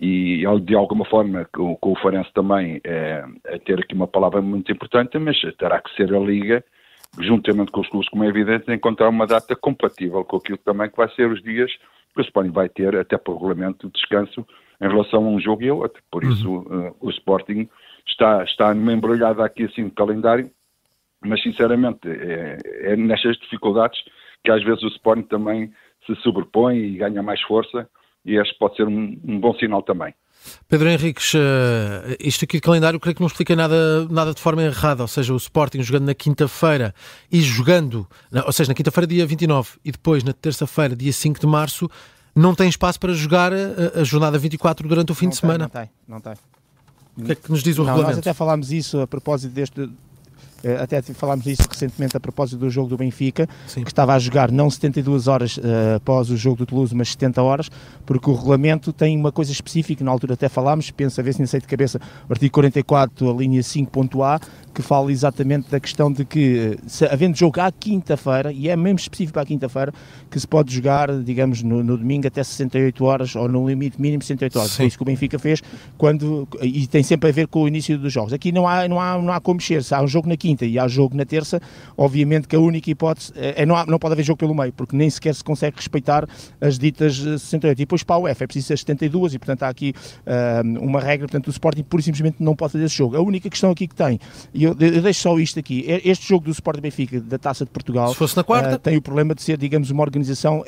e 0.00 0.42
de 0.62 0.74
alguma 0.74 1.04
forma 1.04 1.46
com, 1.52 1.76
com 1.76 1.92
o 1.92 1.96
Farense 1.96 2.32
também 2.32 2.80
é, 2.82 3.26
é, 3.44 3.58
ter 3.58 3.78
aqui 3.78 3.94
uma 3.94 4.08
palavra 4.08 4.40
muito 4.40 4.72
importante, 4.72 5.18
mas 5.18 5.38
terá 5.58 5.82
que 5.82 5.94
ser 5.94 6.14
a 6.14 6.18
Liga, 6.18 6.64
juntamente 7.20 7.70
com 7.70 7.82
os 7.82 7.88
clubes, 7.90 8.08
como 8.08 8.24
é 8.24 8.28
evidente, 8.28 8.72
encontrar 8.72 9.10
uma 9.10 9.26
data 9.26 9.54
compatível 9.54 10.24
com 10.24 10.38
aquilo 10.38 10.56
também 10.56 10.88
que 10.88 10.96
vai 10.96 11.10
ser 11.10 11.30
os 11.30 11.42
dias 11.42 11.70
que 12.16 12.22
o 12.22 12.24
Sporting 12.24 12.50
vai 12.50 12.68
ter, 12.68 12.96
até 12.96 13.16
por 13.16 13.34
regulamento, 13.34 13.86
de 13.86 13.92
descanso 13.92 14.46
em 14.80 14.88
relação 14.88 15.24
a 15.24 15.28
um 15.28 15.40
jogo 15.40 15.62
e 15.62 15.68
a 15.68 15.74
outro. 15.74 16.02
Por 16.10 16.24
uhum. 16.24 16.30
isso, 16.32 16.56
uh, 16.58 16.96
o 17.00 17.10
Sporting 17.10 17.68
está, 18.06 18.42
está 18.44 18.74
numa 18.74 18.92
embrulhada 18.92 19.44
aqui 19.44 19.64
assim 19.64 19.82
no 19.82 19.90
calendário, 19.90 20.50
mas 21.24 21.42
sinceramente 21.42 22.08
é, 22.08 22.58
é 22.92 22.96
nestas 22.96 23.36
dificuldades 23.38 23.98
que 24.44 24.50
às 24.50 24.62
vezes 24.62 24.82
o 24.82 24.88
Sporting 24.88 25.22
também 25.22 25.72
se 26.06 26.14
sobrepõe 26.16 26.76
e 26.76 26.96
ganha 26.96 27.22
mais 27.22 27.40
força 27.42 27.88
e 28.24 28.36
este 28.36 28.56
pode 28.58 28.76
ser 28.76 28.86
um, 28.86 29.18
um 29.24 29.40
bom 29.40 29.54
sinal 29.54 29.82
também. 29.82 30.14
Pedro 30.68 30.88
Henriques, 30.88 31.34
uh, 31.34 31.38
isto 32.20 32.44
aqui 32.44 32.58
de 32.58 32.60
calendário 32.60 32.98
creio 32.98 33.14
que 33.14 33.20
não 33.20 33.26
explica 33.26 33.54
nada, 33.54 34.06
nada 34.08 34.34
de 34.34 34.40
forma 34.40 34.62
errada, 34.62 35.02
ou 35.02 35.08
seja, 35.08 35.32
o 35.32 35.36
Sporting 35.36 35.82
jogando 35.82 36.06
na 36.06 36.14
quinta-feira 36.14 36.94
e 37.30 37.40
jogando, 37.40 38.06
ou 38.44 38.52
seja, 38.52 38.70
na 38.70 38.74
quinta-feira 38.74 39.06
dia 39.06 39.26
29 39.26 39.70
e 39.84 39.92
depois 39.92 40.24
na 40.24 40.32
terça-feira 40.32 40.94
dia 40.96 41.12
5 41.12 41.40
de 41.40 41.46
março, 41.46 41.88
não 42.34 42.54
tem 42.54 42.68
espaço 42.68 43.00
para 43.00 43.12
jogar 43.14 43.52
a, 43.52 44.00
a 44.00 44.04
jornada 44.04 44.38
24 44.38 44.86
durante 44.86 45.12
o 45.12 45.14
fim 45.14 45.26
não 45.26 45.30
de 45.30 45.36
tem, 45.36 45.40
semana. 45.40 45.64
Não 45.64 45.68
tem, 45.70 45.90
não 46.06 46.20
tem. 46.20 46.34
O 47.16 47.24
que 47.24 47.32
é 47.32 47.34
que 47.34 47.50
nos 47.50 47.62
diz 47.62 47.78
o 47.78 47.80
não, 47.80 47.86
regulamento? 47.86 48.16
Nós 48.16 48.26
até 48.26 48.34
falámos 48.34 48.70
isso 48.70 49.00
a 49.00 49.06
propósito 49.06 49.52
deste, 49.52 49.80
eh, 49.80 49.88
até 50.82 51.02
falámos 51.02 51.44
disso 51.44 51.62
recentemente 51.68 52.16
a 52.16 52.20
propósito 52.20 52.58
do 52.58 52.70
jogo 52.70 52.88
do 52.88 52.96
Benfica, 52.96 53.48
Sim. 53.66 53.82
que 53.82 53.90
estava 53.90 54.14
a 54.14 54.18
jogar 54.18 54.50
não 54.50 54.70
72 54.70 55.28
horas 55.28 55.56
uh, 55.58 55.96
após 55.96 56.30
o 56.30 56.36
jogo 56.36 56.56
do 56.56 56.66
Toulouse, 56.66 56.94
mas 56.94 57.10
70 57.10 57.42
horas, 57.42 57.70
porque 58.04 58.30
o 58.30 58.34
regulamento 58.34 58.92
tem 58.92 59.16
uma 59.16 59.32
coisa 59.32 59.52
específica, 59.52 60.04
na 60.04 60.10
altura 60.10 60.34
até 60.34 60.48
falámos, 60.48 60.90
penso 60.90 61.20
a 61.20 61.24
ver 61.24 61.34
se 61.34 61.40
não 61.40 61.46
sei 61.46 61.60
de 61.60 61.66
cabeça, 61.66 62.00
o 62.28 62.32
artigo 62.32 62.52
44, 62.54 63.30
a 63.30 63.34
linha 63.34 63.60
5.a, 63.60 64.40
que 64.76 64.82
fala 64.82 65.10
exatamente 65.10 65.70
da 65.70 65.80
questão 65.80 66.12
de 66.12 66.22
que, 66.22 66.76
se, 66.86 67.06
havendo 67.06 67.34
jogo 67.34 67.58
à 67.62 67.72
quinta-feira, 67.72 68.52
e 68.52 68.68
é 68.68 68.76
mesmo 68.76 68.98
específico 68.98 69.40
a 69.40 69.44
quinta-feira, 69.46 69.90
que 70.30 70.38
se 70.38 70.46
pode 70.46 70.74
jogar, 70.74 71.10
digamos, 71.22 71.62
no, 71.62 71.82
no, 71.82 71.96
domingo 71.96 72.26
até 72.26 72.44
68 72.44 73.02
horas, 73.02 73.34
ou 73.34 73.48
no 73.48 73.66
limite 73.66 73.98
mínimo 73.98 74.22
68 74.22 74.58
horas. 74.58 74.70
Sim. 74.72 74.76
Foi 74.76 74.86
isso 74.86 74.98
que 74.98 75.02
o 75.02 75.06
Benfica 75.06 75.38
fez, 75.38 75.62
quando, 75.96 76.46
e 76.60 76.86
tem 76.86 77.02
sempre 77.02 77.30
a 77.30 77.32
ver 77.32 77.46
com 77.46 77.62
o 77.62 77.68
início 77.68 77.96
dos 77.96 78.12
jogos. 78.12 78.34
Aqui 78.34 78.52
não 78.52 78.68
há, 78.68 78.86
não 78.86 79.00
há, 79.00 79.16
não 79.16 79.32
há 79.32 79.40
como 79.40 79.56
mexer, 79.56 79.82
se 79.82 79.94
há 79.94 80.02
um 80.02 80.06
jogo 80.06 80.28
na 80.28 80.36
quinta 80.36 80.66
e 80.66 80.78
há 80.78 80.86
jogo 80.86 81.16
na 81.16 81.24
terça, 81.24 81.58
obviamente 81.96 82.46
que 82.46 82.54
a 82.54 82.60
única 82.60 82.90
hipótese 82.90 83.32
é, 83.34 83.62
é 83.62 83.66
não, 83.66 83.76
há, 83.76 83.86
não 83.86 83.98
pode 83.98 84.12
haver 84.12 84.24
jogo 84.24 84.38
pelo 84.38 84.54
meio, 84.54 84.74
porque 84.74 84.94
nem 84.94 85.08
sequer 85.08 85.34
se 85.34 85.42
consegue 85.42 85.76
respeitar 85.76 86.28
as 86.60 86.78
ditas 86.78 87.16
68. 87.16 87.72
E 87.72 87.74
depois 87.76 88.02
para 88.02 88.16
a 88.16 88.18
UEFA 88.18 88.44
é 88.44 88.46
preciso 88.46 88.66
ser 88.66 88.76
72 88.76 89.32
e, 89.32 89.38
portanto, 89.38 89.62
há 89.62 89.68
aqui 89.70 89.94
uh, 90.26 90.84
uma 90.84 91.00
regra, 91.00 91.26
portanto, 91.26 91.46
o 91.46 91.50
Sporting 91.50 91.82
pura 91.82 92.02
e 92.02 92.04
simplesmente 92.04 92.36
não 92.40 92.54
pode 92.54 92.72
fazer 92.72 92.84
esse 92.84 92.94
jogo. 92.94 93.16
A 93.16 93.22
única 93.22 93.48
questão 93.48 93.70
aqui 93.70 93.88
que 93.88 93.94
tem, 93.94 94.20
e 94.52 94.65
eu, 94.66 94.76
eu 94.94 95.02
deixo 95.02 95.20
só 95.20 95.38
isto 95.38 95.58
aqui. 95.58 95.84
Este 96.04 96.28
jogo 96.28 96.44
do 96.44 96.50
Sport 96.50 96.80
Benfica 96.80 97.20
da 97.20 97.38
Taça 97.38 97.64
de 97.64 97.70
Portugal 97.70 98.08
Se 98.10 98.16
fosse 98.16 98.36
na 98.36 98.44
quarta? 98.44 98.76
Uh, 98.76 98.78
tem 98.78 98.96
o 98.96 99.02
problema 99.02 99.34
de 99.34 99.42
ser, 99.42 99.56
digamos, 99.56 99.90
uma 99.90 100.02
organização 100.02 100.62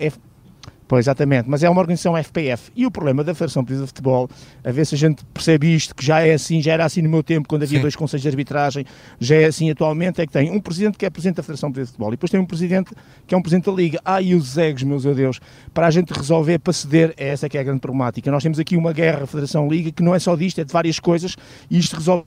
Pois, 0.89 1.05
exatamente, 1.05 1.51
mas 1.51 1.63
é 1.63 1.69
uma 1.69 1.83
organização 1.83 2.17
FPF. 2.17 2.73
E 2.75 2.87
o 2.87 2.91
problema 2.91 3.23
da 3.23 3.35
Federação 3.35 3.63
Portuguesa 3.63 3.85
de 3.85 3.89
Futebol, 3.89 4.27
a 4.65 4.73
ver 4.73 4.87
se 4.87 4.95
a 4.95 4.99
gente 4.99 5.23
percebe 5.35 5.75
isto, 5.75 5.95
que 5.95 6.03
já 6.03 6.21
é 6.21 6.33
assim, 6.33 6.63
já 6.63 6.73
era 6.73 6.85
assim 6.87 7.03
no 7.03 7.11
meu 7.11 7.23
tempo, 7.23 7.47
quando 7.47 7.65
havia 7.65 7.77
Sim. 7.77 7.83
dois 7.83 7.95
conselhos 7.95 8.23
de 8.23 8.29
arbitragem, 8.29 8.87
já 9.21 9.37
é 9.37 9.45
assim 9.45 9.71
atualmente, 9.71 10.23
é 10.23 10.27
que 10.27 10.33
tem 10.33 10.51
um 10.51 10.59
presidente 10.59 10.97
que 10.97 11.05
é 11.05 11.11
presidente 11.11 11.37
da 11.37 11.43
Federação 11.43 11.69
Portuguesa 11.69 11.89
de 11.89 11.93
Futebol 11.93 12.09
e 12.09 12.13
depois 12.13 12.31
tem 12.31 12.41
um 12.41 12.47
presidente 12.47 12.91
que 13.27 13.35
é 13.35 13.39
um 13.39 13.43
presidente 13.43 13.67
da 13.67 13.73
Liga. 13.73 14.01
E 14.23 14.35
os 14.35 14.57
egos, 14.57 14.83
meus 14.83 15.03
Deus, 15.03 15.41
para 15.75 15.87
a 15.87 15.91
gente 15.91 16.11
resolver, 16.11 16.59
para 16.59 16.73
ceder, 16.73 17.13
é 17.19 17.29
essa 17.29 17.51
que 17.51 17.59
é 17.59 17.61
a 17.61 17.65
grande 17.65 17.81
problemática. 17.81 18.31
Nós 18.31 18.43
temos 18.43 18.59
aqui 18.59 18.75
uma 18.75 18.95
guerra 18.95 19.27
Federação-Liga 19.27 19.93
que 19.93 20.03
não 20.03 20.15
é 20.15 20.19
só 20.19 20.35
disto, 20.35 20.59
é 20.59 20.65
de 20.65 20.73
várias 20.73 20.99
coisas 20.99 21.37
e 21.71 21.79
isto 21.79 21.97
resolve. 21.97 22.25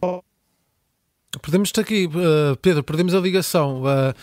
Perdemos 1.42 1.70
estar 1.70 1.82
aqui, 1.82 2.08
uh, 2.08 2.56
Pedro, 2.58 2.84
perdemos 2.84 3.16
a 3.16 3.20
ligação. 3.20 3.84
Uh, 3.84 4.14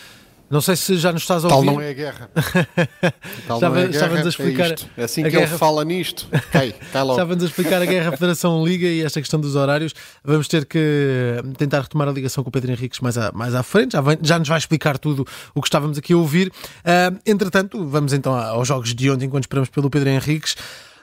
não 0.50 0.62
sei 0.62 0.76
se 0.76 0.96
já 0.96 1.12
nos 1.12 1.22
estás 1.22 1.44
a 1.44 1.48
ouvir. 1.48 1.66
Tal 1.66 1.75
não 1.75 1.82
é 1.82 1.90
a 1.90 1.92
guerra. 1.92 2.30
Tal 3.46 3.58
estava, 3.58 3.75
não 3.75 3.82
é 3.82 3.84
a 3.84 3.88
guerra, 3.88 4.25
a 4.25 4.28
explicar. 4.28 4.70
É, 4.70 4.76
é 4.96 5.04
assim 5.04 5.22
que 5.22 5.30
guerra... 5.30 5.42
ele 5.42 5.58
fala 5.58 5.84
nisto. 5.84 6.26
Cai, 6.50 6.75
cai 6.90 7.02
logo. 7.02 7.12
Estava-nos 7.20 7.44
a 7.44 7.46
explicar 7.46 7.82
a 7.82 7.84
guerra 7.84 8.12
Federação 8.12 8.64
Liga 8.64 8.87
e 8.87 9.02
esta 9.02 9.20
questão 9.20 9.38
dos 9.38 9.56
horários. 9.56 9.94
Vamos 10.25 10.48
ter 10.48 10.64
que 10.64 11.42
tentar 11.58 11.82
retomar 11.82 12.08
a 12.08 12.12
ligação 12.12 12.42
com 12.42 12.48
o 12.48 12.52
Pedro 12.52 12.72
Henriques 12.72 13.00
mais 13.00 13.18
à, 13.18 13.30
mais 13.32 13.54
à 13.54 13.62
frente. 13.62 13.92
Já, 13.92 14.00
vem, 14.00 14.18
já 14.22 14.38
nos 14.38 14.48
vai 14.48 14.56
explicar 14.56 14.96
tudo 14.96 15.26
o 15.54 15.60
que 15.60 15.68
estávamos 15.68 15.98
aqui 15.98 16.14
a 16.14 16.16
ouvir. 16.16 16.48
Uh, 16.48 17.18
entretanto, 17.26 17.87
vamos 17.87 18.14
então 18.14 18.34
aos 18.34 18.66
jogos 18.66 18.94
de 18.94 19.10
ontem, 19.10 19.26
enquanto 19.26 19.44
esperamos 19.44 19.68
pelo 19.68 19.90
Pedro 19.90 20.08
Henriques. 20.08 20.56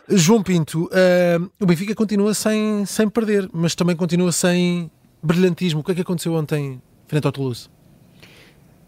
João 0.10 0.42
Pinto, 0.42 0.86
uh, 0.86 1.52
o 1.60 1.66
Benfica 1.68 1.94
continua 1.94 2.34
sem, 2.34 2.84
sem 2.86 3.08
perder, 3.08 3.48
mas 3.54 3.76
também 3.76 3.96
continua 3.96 4.32
sem 4.32 4.90
brilhantismo. 5.26 5.82
O 5.82 5.84
que 5.84 5.92
é 5.92 5.96
que 5.96 6.02
aconteceu 6.02 6.34
ontem 6.34 6.82
frente 7.08 7.26
ao 7.26 7.32
Toulouse? 7.32 7.68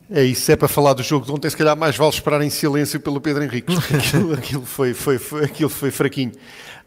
É 0.09 0.23
isso, 0.23 0.49
é 0.49 0.55
para 0.55 0.69
falar 0.69 0.93
do 0.93 1.03
jogo 1.03 1.25
de 1.25 1.31
ontem, 1.33 1.49
se 1.49 1.57
calhar 1.57 1.75
mais 1.75 1.97
vale 1.97 2.11
esperar 2.11 2.41
em 2.41 2.49
silêncio 2.49 2.97
pelo 2.97 3.19
Pedro 3.19 3.43
Henrique, 3.43 3.73
aquilo, 3.93 4.33
aquilo, 4.33 4.65
foi, 4.65 4.93
foi, 4.93 5.17
foi, 5.17 5.43
aquilo 5.43 5.69
foi 5.69 5.91
fraquinho. 5.91 6.31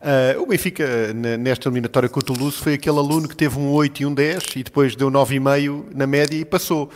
Uh, 0.01 0.41
o 0.41 0.47
Benfica, 0.47 1.13
nesta 1.13 1.69
eliminatória 1.69 2.09
com 2.09 2.19
o 2.19 2.23
Toulouse, 2.23 2.57
foi 2.57 2.75
aquele 2.75 2.97
aluno 2.97 3.29
que 3.29 3.37
teve 3.37 3.59
um 3.59 3.71
8 3.73 4.01
e 4.03 4.07
um 4.07 4.15
10 4.15 4.45
e 4.57 4.63
depois 4.63 4.97
deu 4.97 5.11
9,5 5.11 5.95
na 5.95 6.07
média 6.07 6.35
e 6.35 6.45
passou. 6.47 6.89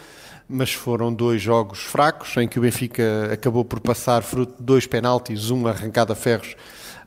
Mas 0.48 0.72
foram 0.72 1.12
dois 1.12 1.42
jogos 1.42 1.80
fracos, 1.80 2.34
em 2.38 2.48
que 2.48 2.58
o 2.58 2.62
Benfica 2.62 3.30
acabou 3.30 3.64
por 3.64 3.80
passar 3.80 4.22
fruto 4.22 4.56
de 4.58 4.62
dois 4.62 4.86
penaltis, 4.86 5.50
um 5.50 5.66
arrancado 5.66 6.12
a 6.12 6.16
ferros, 6.16 6.56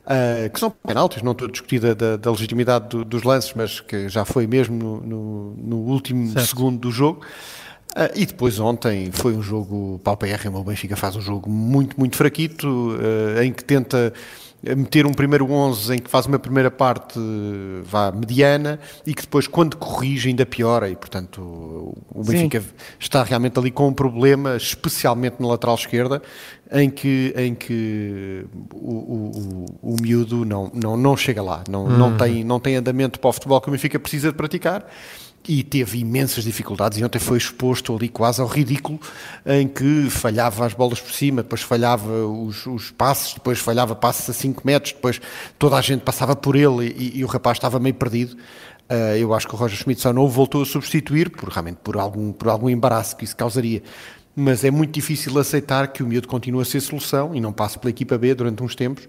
Uh, 0.07 0.49
que 0.49 0.57
são 0.57 0.69
penaltis, 0.69 1.21
não 1.21 1.33
estou 1.33 1.49
a 1.49 1.51
discutir 1.51 1.81
da, 1.81 2.15
da 2.15 2.31
legitimidade 2.31 2.87
do, 2.87 3.03
dos 3.03 3.23
lances, 3.23 3.51
mas 3.53 3.81
que 3.81 4.07
já 4.07 4.23
foi 4.23 4.47
mesmo 4.47 4.77
no, 4.77 5.01
no, 5.01 5.53
no 5.57 5.75
último 5.79 6.31
certo. 6.31 6.47
segundo 6.47 6.79
do 6.79 6.91
jogo. 6.91 7.25
Uh, 7.91 8.07
e 8.15 8.25
depois 8.25 8.57
ontem 8.57 9.11
foi 9.11 9.35
um 9.35 9.41
jogo 9.41 9.99
paupérrimo, 10.05 10.59
o 10.59 10.63
Benfica 10.63 10.95
faz 10.95 11.17
um 11.17 11.21
jogo 11.21 11.49
muito, 11.49 11.99
muito 11.99 12.15
fraquito, 12.15 12.67
uh, 12.67 13.41
em 13.43 13.51
que 13.51 13.65
tenta 13.65 14.13
meter 14.63 15.05
um 15.05 15.13
primeiro 15.13 15.49
11 15.51 15.95
em 15.95 15.99
que 15.99 16.09
faz 16.09 16.25
uma 16.25 16.39
primeira 16.39 16.71
parte 16.71 17.19
vá 17.83 18.11
mediana 18.11 18.79
e 19.05 19.13
que 19.13 19.21
depois 19.21 19.47
quando 19.47 19.77
corrige 19.77 20.29
ainda 20.29 20.45
piora 20.45 20.89
e 20.89 20.95
portanto 20.95 21.41
o 21.41 22.23
Benfica 22.23 22.61
Sim. 22.61 22.67
está 22.99 23.23
realmente 23.23 23.57
ali 23.59 23.69
com 23.69 23.87
um 23.87 23.93
problema 23.93 24.57
especialmente 24.57 25.35
na 25.39 25.47
lateral 25.47 25.75
esquerda 25.75 26.21
em 26.71 26.89
que, 26.89 27.33
em 27.37 27.53
que 27.53 28.45
o, 28.73 28.93
o, 28.93 29.65
o, 29.81 29.93
o 29.93 29.95
miúdo 30.01 30.43
não, 30.43 30.71
não, 30.73 30.97
não 30.97 31.15
chega 31.15 31.41
lá 31.41 31.63
não, 31.69 31.85
uhum. 31.85 31.97
não, 31.97 32.17
tem, 32.17 32.43
não 32.43 32.59
tem 32.59 32.75
andamento 32.75 33.19
para 33.19 33.29
o 33.29 33.33
futebol 33.33 33.61
que 33.61 33.69
o 33.69 33.71
Benfica 33.71 33.99
precisa 33.99 34.31
de 34.31 34.35
praticar 34.35 34.85
e 35.47 35.63
teve 35.63 35.99
imensas 35.99 36.43
dificuldades 36.43 36.97
e 36.97 37.03
ontem 37.03 37.19
foi 37.19 37.37
exposto 37.37 37.95
ali 37.95 38.09
quase 38.09 38.41
ao 38.41 38.47
ridículo 38.47 38.99
em 39.45 39.67
que 39.67 40.09
falhava 40.09 40.65
as 40.65 40.73
bolas 40.73 40.99
por 40.99 41.11
cima, 41.11 41.41
depois 41.41 41.61
falhava 41.61 42.25
os, 42.25 42.65
os 42.65 42.93
depois 43.33 43.59
falhava 43.59 43.95
passes 43.95 44.29
a 44.29 44.33
5 44.33 44.61
metros, 44.65 44.93
depois 44.93 45.21
toda 45.57 45.77
a 45.77 45.81
gente 45.81 46.01
passava 46.01 46.35
por 46.35 46.55
ele 46.55 46.93
e, 46.97 47.19
e 47.19 47.23
o 47.23 47.27
rapaz 47.27 47.57
estava 47.57 47.79
meio 47.79 47.95
perdido. 47.95 48.35
Uh, 48.89 49.17
eu 49.17 49.33
acho 49.33 49.47
que 49.47 49.53
o 49.53 49.57
Roger 49.57 49.77
Schmidt 49.77 49.99
só 49.99 50.13
não 50.13 50.27
voltou 50.29 50.61
a 50.61 50.65
substituir, 50.65 51.29
por, 51.29 51.49
realmente 51.49 51.79
por 51.83 51.97
algum, 51.97 52.31
por 52.31 52.47
algum 52.47 52.69
embaraço 52.69 53.17
que 53.17 53.25
isso 53.25 53.35
causaria. 53.35 53.83
Mas 54.33 54.63
é 54.63 54.71
muito 54.71 54.91
difícil 54.93 55.37
aceitar 55.39 55.87
que 55.89 56.01
o 56.01 56.07
miúdo 56.07 56.27
continue 56.27 56.61
a 56.61 56.65
ser 56.65 56.79
solução 56.79 57.35
e 57.35 57.41
não 57.41 57.51
passe 57.51 57.77
pela 57.77 57.89
equipa 57.89 58.17
B 58.17 58.33
durante 58.33 58.63
uns 58.63 58.75
tempos 58.75 59.07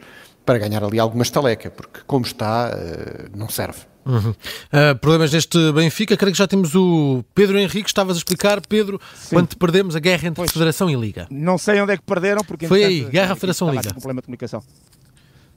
para 0.49 0.59
ganhar 0.59 0.83
ali 0.83 0.99
alguma 0.99 1.23
estaleca, 1.23 1.71
porque 1.71 2.01
como 2.07 2.25
está, 2.25 2.71
uh, 2.71 3.37
não 3.39 3.51
serve. 3.51 3.81
Uhum. 4.07 4.31
Uh, 4.31 4.99
problemas 4.99 5.31
neste 5.31 5.73
Benfica, 5.73 6.17
creio 6.17 6.33
que 6.33 6.39
já 6.39 6.47
temos 6.47 6.75
o 6.75 7.23
Pedro 7.35 7.59
Henrique, 7.59 7.87
estavas 7.87 8.17
a 8.17 8.19
explicar, 8.19 8.59
Pedro, 8.67 8.99
Sim. 9.15 9.37
quando 9.37 9.55
perdemos 9.59 9.95
a 9.95 9.99
guerra 10.01 10.27
entre 10.27 10.37
pois, 10.37 10.51
Federação 10.51 10.89
e 10.89 10.95
Liga. 10.95 11.27
Não 11.31 11.59
sei 11.59 11.83
onde 11.83 11.93
é 11.93 11.99
que 11.99 12.03
perderam, 12.03 12.43
porque 12.43 12.67
foi 12.67 12.83
aí, 12.83 13.05
guerra 13.05 13.35
Federação-Liga. 13.35 13.91
Um 13.91 14.01
problema 14.01 14.23
de 14.23 14.25
comunicação. 14.25 14.63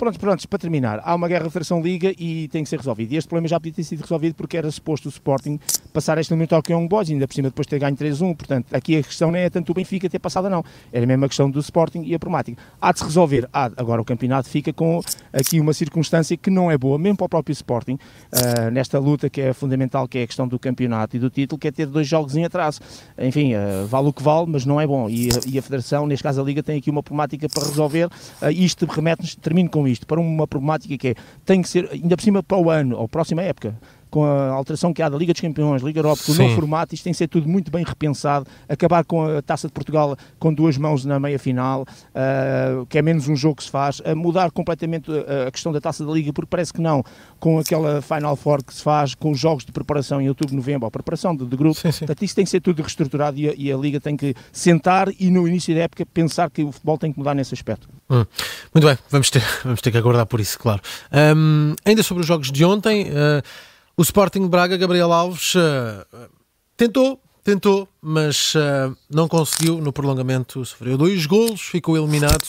Pronto, 0.01 0.20
pronto, 0.20 0.50
para 0.50 0.58
terminar, 0.58 1.00
há 1.03 1.13
uma 1.13 1.27
guerra 1.27 1.43
de 1.43 1.51
Federação 1.51 1.79
Liga 1.79 2.12
e 2.17 2.48
tem 2.48 2.63
que 2.63 2.70
ser 2.72 2.77
resolvido. 2.77 3.13
E 3.13 3.17
este 3.17 3.27
problema 3.27 3.48
já 3.48 3.60
podia 3.60 3.72
ter 3.72 3.84
sido 3.84 4.01
resolvido 4.01 4.34
porque 4.34 4.58
era 4.58 4.72
suposto 4.72 5.08
o 5.08 5.12
Sporting 5.12 5.60
passar 5.93 6.17
este 6.17 6.34
momento 6.34 6.55
ao 6.55 6.63
Young 6.67 6.88
Boys, 6.88 7.12
ainda 7.12 7.27
por 7.27 7.36
cima 7.36 7.50
depois 7.50 7.67
ter 7.67 7.77
ganho 7.77 7.96
3-1. 7.96 8.36
Portanto, 8.36 8.75
aqui 8.75 8.98
a 8.98 9.03
questão 9.03 9.29
não 9.29 9.38
é 9.38 9.48
tanto 9.48 9.72
o 9.72 9.75
Benfica 9.75 10.10
ter 10.10 10.17
passado, 10.17 10.50
não. 10.50 10.65
Era 10.91 11.05
mesmo 11.05 11.25
a 11.25 11.27
questão 11.27 11.51
do 11.51 11.60
Sporting 11.60 12.01
e 12.01 12.15
a 12.15 12.20
problemática. 12.20 12.60
Há 12.81 12.91
de 12.91 12.98
se 12.98 13.05
resolver. 13.05 13.48
Há, 13.53 13.65
agora 13.77 14.01
o 14.01 14.03
campeonato 14.03 14.50
fica 14.50 14.74
com 14.74 15.01
aqui 15.31 15.60
uma 15.60 15.72
circunstância 15.72 16.36
que 16.36 16.50
não 16.50 16.72
é 16.72 16.79
boa, 16.79 16.98
mesmo 16.98 17.17
para 17.17 17.25
o 17.25 17.29
próprio 17.29 17.53
Sporting, 17.53 17.93
uh, 17.93 18.72
nesta 18.72 18.98
luta 18.98 19.29
que 19.29 19.39
é 19.39 19.53
fundamental, 19.53 20.08
que 20.08 20.17
é 20.17 20.24
a 20.24 20.27
questão 20.27 20.48
do 20.48 20.58
campeonato 20.58 21.15
e 21.15 21.20
do 21.20 21.29
título, 21.29 21.60
que 21.60 21.67
é 21.67 21.72
ter 21.72 21.86
dois 21.86 22.08
jogos 22.08 22.36
em 22.36 22.43
atraso. 22.43 22.79
Enfim, 23.20 23.53
uh, 23.53 23.86
vale 23.86 24.08
o 24.08 24.13
que 24.13 24.24
vale, 24.24 24.48
mas 24.50 24.65
não 24.65 24.81
é 24.81 24.88
bom. 24.88 25.08
E, 25.08 25.29
e, 25.46 25.60
a 25.60 25.62
Federação, 25.62 26.08
neste 26.08 26.24
caso 26.24 26.41
a 26.41 26.43
Liga, 26.43 26.63
tem 26.63 26.79
aqui 26.79 26.89
uma 26.89 27.03
problemática 27.03 27.48
para 27.48 27.67
resolver. 27.67 28.08
Uh, 28.41 28.50
isto 28.50 28.88
remete-nos, 28.88 29.36
termino 29.36 29.70
com 29.70 29.90
isto, 29.91 30.07
para 30.07 30.19
uma 30.19 30.48
problemática 30.48 30.98
que 30.98 31.10
é, 31.10 31.15
tem 31.45 31.62
que 31.62 31.69
ser, 31.69 31.89
ainda 31.91 32.15
por 32.15 32.24
cima 32.24 32.43
para 32.43 32.57
o 32.57 32.69
ano, 32.69 32.98
ou 32.98 33.07
próxima 33.07 33.41
época, 33.41 33.75
com 34.11 34.25
a 34.25 34.49
alteração 34.49 34.93
que 34.93 35.01
há 35.01 35.07
da 35.07 35.17
Liga 35.17 35.31
dos 35.31 35.41
Campeões, 35.41 35.81
Liga 35.81 35.99
Europa, 35.99 36.21
com 36.25 36.33
o 36.33 36.35
novo 36.35 36.53
formato, 36.53 36.93
isto 36.93 37.03
tem 37.05 37.13
que 37.13 37.17
ser 37.17 37.27
tudo 37.27 37.47
muito 37.47 37.71
bem 37.71 37.83
repensado, 37.83 38.45
acabar 38.67 39.05
com 39.05 39.37
a 39.37 39.41
Taça 39.41 39.67
de 39.67 39.73
Portugal 39.73 40.17
com 40.37 40.53
duas 40.53 40.77
mãos 40.77 41.05
na 41.05 41.17
meia 41.19 41.39
final, 41.39 41.83
uh, 41.83 42.85
que 42.87 42.97
é 42.97 43.01
menos 43.01 43.29
um 43.29 43.35
jogo 43.35 43.55
que 43.55 43.63
se 43.63 43.71
faz, 43.71 44.01
a 44.03 44.13
mudar 44.13 44.51
completamente 44.51 45.09
a, 45.09 45.47
a 45.47 45.51
questão 45.51 45.71
da 45.71 45.79
Taça 45.79 46.05
da 46.05 46.11
Liga, 46.11 46.33
porque 46.33 46.49
parece 46.49 46.73
que 46.73 46.81
não, 46.81 47.03
com 47.39 47.57
aquela 47.57 48.01
Final 48.01 48.35
Four 48.35 48.63
que 48.63 48.73
se 48.73 48.83
faz, 48.83 49.15
com 49.15 49.31
os 49.31 49.39
jogos 49.39 49.63
de 49.63 49.71
preparação 49.71 50.21
em 50.21 50.27
outubro, 50.27 50.53
novembro, 50.53 50.85
a 50.85 50.91
preparação 50.91 51.33
de, 51.33 51.45
de 51.45 51.55
grupo, 51.55 51.79
sim, 51.79 51.91
sim. 51.91 51.99
portanto 51.99 52.23
isso 52.23 52.35
tem 52.35 52.43
que 52.43 52.51
ser 52.51 52.59
tudo 52.59 52.81
reestruturado 52.81 53.39
e 53.39 53.47
a, 53.47 53.53
e 53.55 53.71
a, 53.71 53.77
Liga 53.77 53.99
tem 54.01 54.17
que 54.17 54.35
sentar 54.51 55.07
e 55.17 55.29
no 55.29 55.47
início 55.47 55.73
da 55.73 55.81
época 55.81 56.05
pensar 56.05 56.49
que 56.49 56.63
o 56.63 56.71
futebol 56.71 56.97
tem 56.97 57.13
que 57.13 57.17
mudar 57.17 57.33
nesse 57.33 57.53
aspecto. 57.53 57.87
Hum. 58.09 58.25
Muito 58.73 58.85
bem, 58.85 58.97
vamos 59.09 59.29
ter, 59.29 59.43
vamos 59.63 59.79
ter 59.79 59.89
que 59.89 59.97
aguardar 59.97 60.25
por 60.25 60.41
isso, 60.41 60.59
claro. 60.59 60.81
Um, 61.11 61.75
ainda 61.85 62.03
sobre 62.03 62.21
os 62.21 62.27
jogos 62.27 62.51
de 62.51 62.65
ontem... 62.65 63.09
Uh, 63.09 63.70
o 63.98 64.01
Sporting 64.01 64.48
Braga, 64.48 64.77
Gabriel 64.77 65.12
Alves, 65.12 65.55
uh, 65.55 66.29
tentou, 66.77 67.19
tentou, 67.43 67.88
mas 68.01 68.55
uh, 68.55 68.95
não 69.10 69.27
conseguiu 69.27 69.79
no 69.79 69.91
prolongamento. 69.91 70.63
Sofreu 70.65 70.98
dois 70.98 71.25
golos, 71.25 71.62
ficou 71.62 71.98
eliminado, 71.98 72.43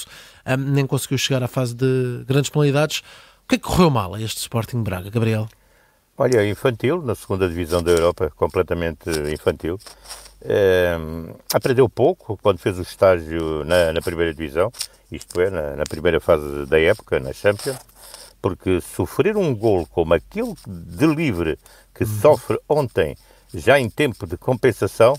uh, 0.47 0.57
nem 0.57 0.87
conseguiu 0.87 1.19
chegar 1.19 1.43
à 1.43 1.49
fase 1.49 1.75
de 1.75 2.25
grandes 2.27 2.51
penalidades. 2.51 3.03
O 3.45 3.49
que 3.49 3.57
é 3.57 3.59
que 3.59 3.65
correu 3.65 3.91
mal 3.91 4.15
a 4.15 4.21
este 4.21 4.39
Sporting 4.39 4.83
Braga, 4.83 5.11
Gabriel? 5.11 5.49
Olha, 6.17 6.49
infantil, 6.49 7.03
na 7.03 7.15
segunda 7.15 7.49
divisão 7.49 7.83
da 7.83 7.91
Europa, 7.91 8.31
completamente 8.37 9.11
infantil. 9.33 9.79
aprendeu 11.53 11.89
pouco 11.89 12.39
quando 12.41 12.59
fez 12.59 12.79
o 12.79 12.83
estágio 12.83 13.65
na, 13.65 13.93
na 13.93 14.01
primeira 14.01 14.33
divisão, 14.33 14.71
isto 15.11 15.41
é, 15.41 15.51
na, 15.51 15.77
na, 15.77 15.85
primeira 15.85 16.21
fase 16.21 16.67
da 16.67 16.79
época, 16.79 17.19
na 17.19 17.33
Champions 17.33 17.79
porque 18.43 18.81
sofrer 18.81 19.37
um 19.37 19.55
gol 19.55 19.87
como 19.87 20.13
aquele 20.13 20.55
de 20.67 21.07
livre 21.07 21.59
que 21.95 22.03
uhum. 22.03 22.21
sofre 22.21 22.59
ontem, 22.69 23.17
já 23.55 23.79
em 23.79 23.89
tempo 23.89 24.27
de 24.27 24.37
compensação, 24.37 25.17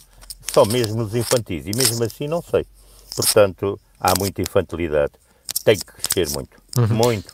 só 0.51 0.65
mesmo 0.65 1.03
nos 1.03 1.15
infantis. 1.15 1.65
E 1.65 1.71
mesmo 1.75 2.03
assim 2.03 2.27
não 2.27 2.41
sei. 2.41 2.65
Portanto, 3.15 3.79
há 3.99 4.13
muita 4.19 4.41
infantilidade. 4.41 5.13
Tem 5.63 5.77
que 5.77 5.85
crescer 5.85 6.29
muito. 6.33 6.57
Uhum. 6.77 6.95
Muito. 6.95 7.33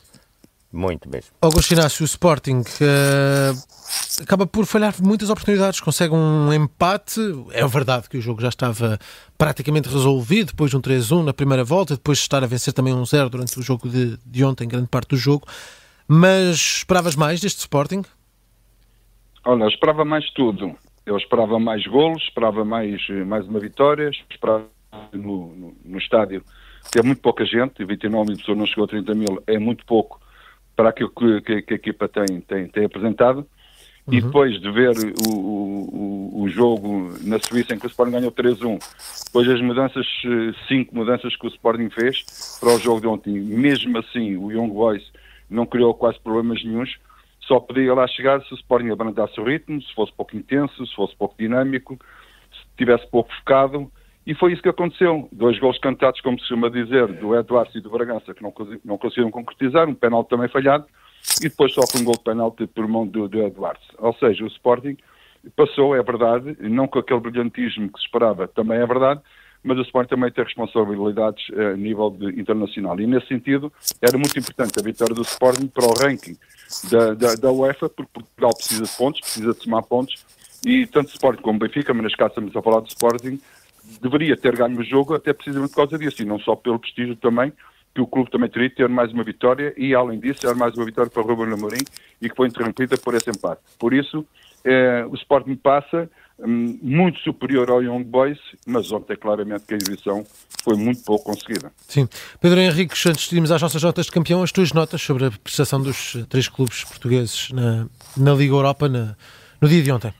Muito 0.71 1.09
mesmo. 1.09 1.31
Augusto 1.41 1.71
Inácio, 1.71 2.03
o 2.03 2.05
Sporting 2.05 2.59
uh, 2.59 4.21
acaba 4.21 4.45
por 4.45 4.67
falhar 4.67 4.93
muitas 5.01 5.31
oportunidades, 5.31 5.79
consegue 5.79 6.13
um 6.13 6.53
empate. 6.53 7.19
É 7.51 7.65
verdade 7.65 8.07
que 8.07 8.17
o 8.17 8.21
jogo 8.21 8.39
já 8.39 8.49
estava 8.49 8.99
praticamente 9.35 9.89
resolvido 9.89 10.47
depois 10.49 10.69
de 10.69 10.77
um 10.77 10.81
3-1 10.81 11.23
na 11.23 11.33
primeira 11.33 11.63
volta, 11.63 11.95
depois 11.95 12.19
de 12.19 12.23
estar 12.23 12.43
a 12.43 12.47
vencer 12.47 12.71
também 12.71 12.93
um 12.93 13.03
0 13.03 13.31
durante 13.31 13.57
o 13.57 13.63
jogo 13.63 13.89
de, 13.89 14.19
de 14.23 14.45
ontem, 14.45 14.67
grande 14.67 14.87
parte 14.87 15.09
do 15.09 15.17
jogo. 15.17 15.47
Mas 16.11 16.77
esperavas 16.77 17.15
mais 17.15 17.39
deste 17.39 17.59
Sporting? 17.59 18.01
Olha, 19.45 19.65
eu 19.65 19.69
esperava 19.69 20.03
mais 20.03 20.27
tudo. 20.31 20.75
Eu 21.05 21.15
esperava 21.17 21.59
mais 21.59 21.85
golos, 21.85 22.23
esperava 22.23 22.65
mais, 22.65 23.07
mais 23.27 23.47
uma 23.47 23.59
vitória, 23.59 24.09
esperava 24.09 24.65
no, 25.13 25.55
no, 25.55 25.77
no 25.85 25.97
estádio 25.99 26.43
ter 26.91 27.03
muito 27.03 27.21
pouca 27.21 27.45
gente, 27.45 27.85
29 27.85 28.29
mil 28.29 28.37
pessoas 28.37 28.57
não 28.57 28.65
chegou 28.65 28.85
a 28.85 28.87
30 28.87 29.13
mil, 29.13 29.43
é 29.45 29.59
muito 29.59 29.85
pouco 29.85 30.19
para 30.75 30.89
aquilo 30.89 31.11
que, 31.11 31.41
que, 31.41 31.61
que 31.61 31.73
a 31.73 31.75
equipa 31.75 32.07
tem, 32.07 32.41
tem, 32.41 32.67
tem 32.67 32.85
apresentado. 32.85 33.45
uhum. 34.07 34.13
e 34.15 34.21
depois 34.21 34.59
de 34.59 34.71
ver 34.71 34.95
o, 35.27 35.33
o, 35.35 36.41
o, 36.41 36.49
jogo 36.49 37.13
na 37.21 37.37
Suíça 37.39 37.75
em 37.75 37.79
que 37.79 37.85
o 37.85 37.89
Sporting 37.89 38.13
ganhou 38.13 38.31
3-1, 38.31 38.79
depois 39.25 39.47
as 39.47 39.61
mudanças, 39.61 40.07
cinco 40.67 40.95
mudanças 40.95 41.35
que 41.35 41.45
o 41.45 41.49
Sporting 41.49 41.89
fez 41.91 42.23
para 42.59 42.73
o 42.73 42.79
jogo 42.79 43.01
de 43.01 43.07
ontem, 43.07 43.33
mesmo 43.33 43.97
assim 43.99 44.35
o 44.37 44.51
Young 44.51 44.69
Boys 44.69 45.03
não 45.49 45.65
criou 45.65 45.93
quase 45.93 46.19
problemas 46.19 46.63
nenhums, 46.63 46.97
só 47.41 47.59
podia 47.59 47.93
lá 47.93 48.07
chegar 48.07 48.41
se 48.43 48.53
o 48.53 48.57
Sporting 48.57 48.89
abrandasse 48.89 49.39
o 49.39 49.43
ritmo, 49.43 49.81
se 49.81 49.93
fosse 49.95 50.13
pouco 50.13 50.35
intenso, 50.35 50.85
se 50.85 50.95
fosse 50.95 51.15
pouco 51.15 51.35
dinâmico, 51.37 51.97
se 52.51 52.77
tivesse 52.77 53.07
pouco 53.09 53.33
focado, 53.39 53.91
e 54.25 54.35
foi 54.35 54.53
isso 54.53 54.61
que 54.61 54.69
aconteceu. 54.69 55.27
Dois 55.31 55.57
gols 55.57 55.79
cantados, 55.79 56.21
como 56.21 56.39
se 56.39 56.47
chama 56.47 56.69
dizer, 56.69 57.07
do 57.13 57.35
Eduardo 57.35 57.71
e 57.75 57.81
do 57.81 57.89
Bragança, 57.89 58.33
que 58.33 58.43
não, 58.43 58.53
não 58.85 58.97
conseguiram 58.97 59.31
concretizar, 59.31 59.89
um 59.89 59.95
penal 59.95 60.23
também 60.23 60.47
falhado, 60.47 60.85
e 61.41 61.49
depois 61.49 61.73
sofre 61.73 62.01
um 62.01 62.05
gol 62.05 62.13
de 62.13 62.23
penalti 62.23 62.67
por 62.67 62.87
mão 62.87 63.07
do, 63.07 63.27
do 63.27 63.41
Eduardo. 63.41 63.79
Ou 63.97 64.13
seja, 64.13 64.43
o 64.43 64.47
Sporting 64.47 64.97
passou, 65.55 65.95
é 65.95 66.03
verdade, 66.03 66.55
não 66.59 66.87
com 66.87 66.99
aquele 66.99 67.19
brilhantismo 67.19 67.91
que 67.91 67.97
se 67.97 68.05
esperava, 68.05 68.47
também 68.47 68.77
é 68.77 68.85
verdade, 68.85 69.21
mas 69.63 69.77
o 69.77 69.81
Sporting 69.81 70.09
também 70.09 70.31
tem 70.31 70.43
responsabilidades 70.43 71.43
eh, 71.53 71.73
a 71.73 71.77
nível 71.77 72.09
de, 72.09 72.39
internacional. 72.39 72.99
E 72.99 73.05
nesse 73.05 73.27
sentido, 73.27 73.71
era 74.01 74.17
muito 74.17 74.37
importante 74.39 74.79
a 74.79 74.83
vitória 74.83 75.13
do 75.13 75.21
Sporting 75.21 75.67
para 75.67 75.85
o 75.85 75.93
ranking 75.93 76.37
da, 76.89 77.13
da, 77.13 77.35
da 77.35 77.51
UEFA, 77.51 77.89
porque 77.89 78.11
Portugal 78.13 78.55
precisa 78.55 78.83
de 78.83 78.97
pontos, 78.97 79.21
precisa 79.21 79.53
de 79.53 79.63
somar 79.63 79.83
pontos, 79.83 80.25
e 80.65 80.87
tanto 80.87 81.09
Sporting 81.09 81.41
como 81.41 81.59
Benfica, 81.59 81.93
mas 81.93 82.03
neste 82.03 82.17
caso 82.17 82.29
estamos 82.29 82.55
a 82.55 82.61
falar 82.61 82.81
do 82.81 82.87
Sporting, 82.87 83.39
deveria 84.01 84.37
ter 84.37 84.55
ganho 84.55 84.79
o 84.79 84.83
jogo 84.83 85.13
até 85.13 85.33
precisamente 85.33 85.71
por 85.71 85.77
causa 85.77 85.97
disso, 85.97 86.21
e 86.21 86.25
não 86.25 86.39
só 86.39 86.55
pelo 86.55 86.79
prestígio 86.79 87.15
também, 87.15 87.51
que 87.93 88.01
o 88.01 88.07
clube 88.07 88.29
também 88.29 88.49
teria 88.49 88.69
de 88.69 88.75
ter 88.75 88.87
mais 88.87 89.11
uma 89.11 89.23
vitória, 89.23 89.73
e 89.75 89.93
além 89.95 90.19
disso, 90.19 90.45
era 90.45 90.55
mais 90.55 90.75
uma 90.75 90.85
vitória 90.85 91.09
para 91.09 91.21
o 91.21 91.25
Ruben 91.25 91.53
Amorim, 91.53 91.83
e 92.21 92.29
que 92.29 92.35
foi 92.35 92.47
interrompida 92.47 92.97
por 92.97 93.15
esse 93.15 93.29
empate. 93.29 93.61
Por 93.77 93.93
isso, 93.93 94.25
eh, 94.63 95.05
o 95.09 95.15
Sporting 95.15 95.55
passa 95.55 96.09
muito 96.45 97.19
superior 97.19 97.69
ao 97.69 97.83
Young 97.83 98.03
Boys, 98.03 98.39
mas 98.65 98.91
ontem 98.91 99.15
claramente 99.15 99.65
que 99.65 99.73
a 99.73 99.77
exibição 99.77 100.25
foi 100.63 100.75
muito 100.75 101.03
pouco 101.03 101.25
conseguida. 101.25 101.71
Sim. 101.87 102.07
Pedro 102.39 102.59
Henrique, 102.59 102.95
antes 103.07 103.29
de 103.29 103.35
irmos 103.35 103.51
às 103.51 103.61
nossas 103.61 103.81
notas 103.81 104.05
de 104.05 104.11
campeão, 104.11 104.43
as 104.43 104.51
tuas 104.51 104.71
notas 104.73 105.01
sobre 105.01 105.25
a 105.25 105.31
prestação 105.31 105.81
dos 105.81 106.17
três 106.29 106.47
clubes 106.47 106.83
portugueses 106.83 107.49
na, 107.51 107.87
na 108.15 108.33
Liga 108.33 108.53
Europa 108.53 108.87
na, 108.87 109.15
no 109.61 109.67
dia 109.67 109.81
de 109.81 109.91
ontem. 109.91 110.13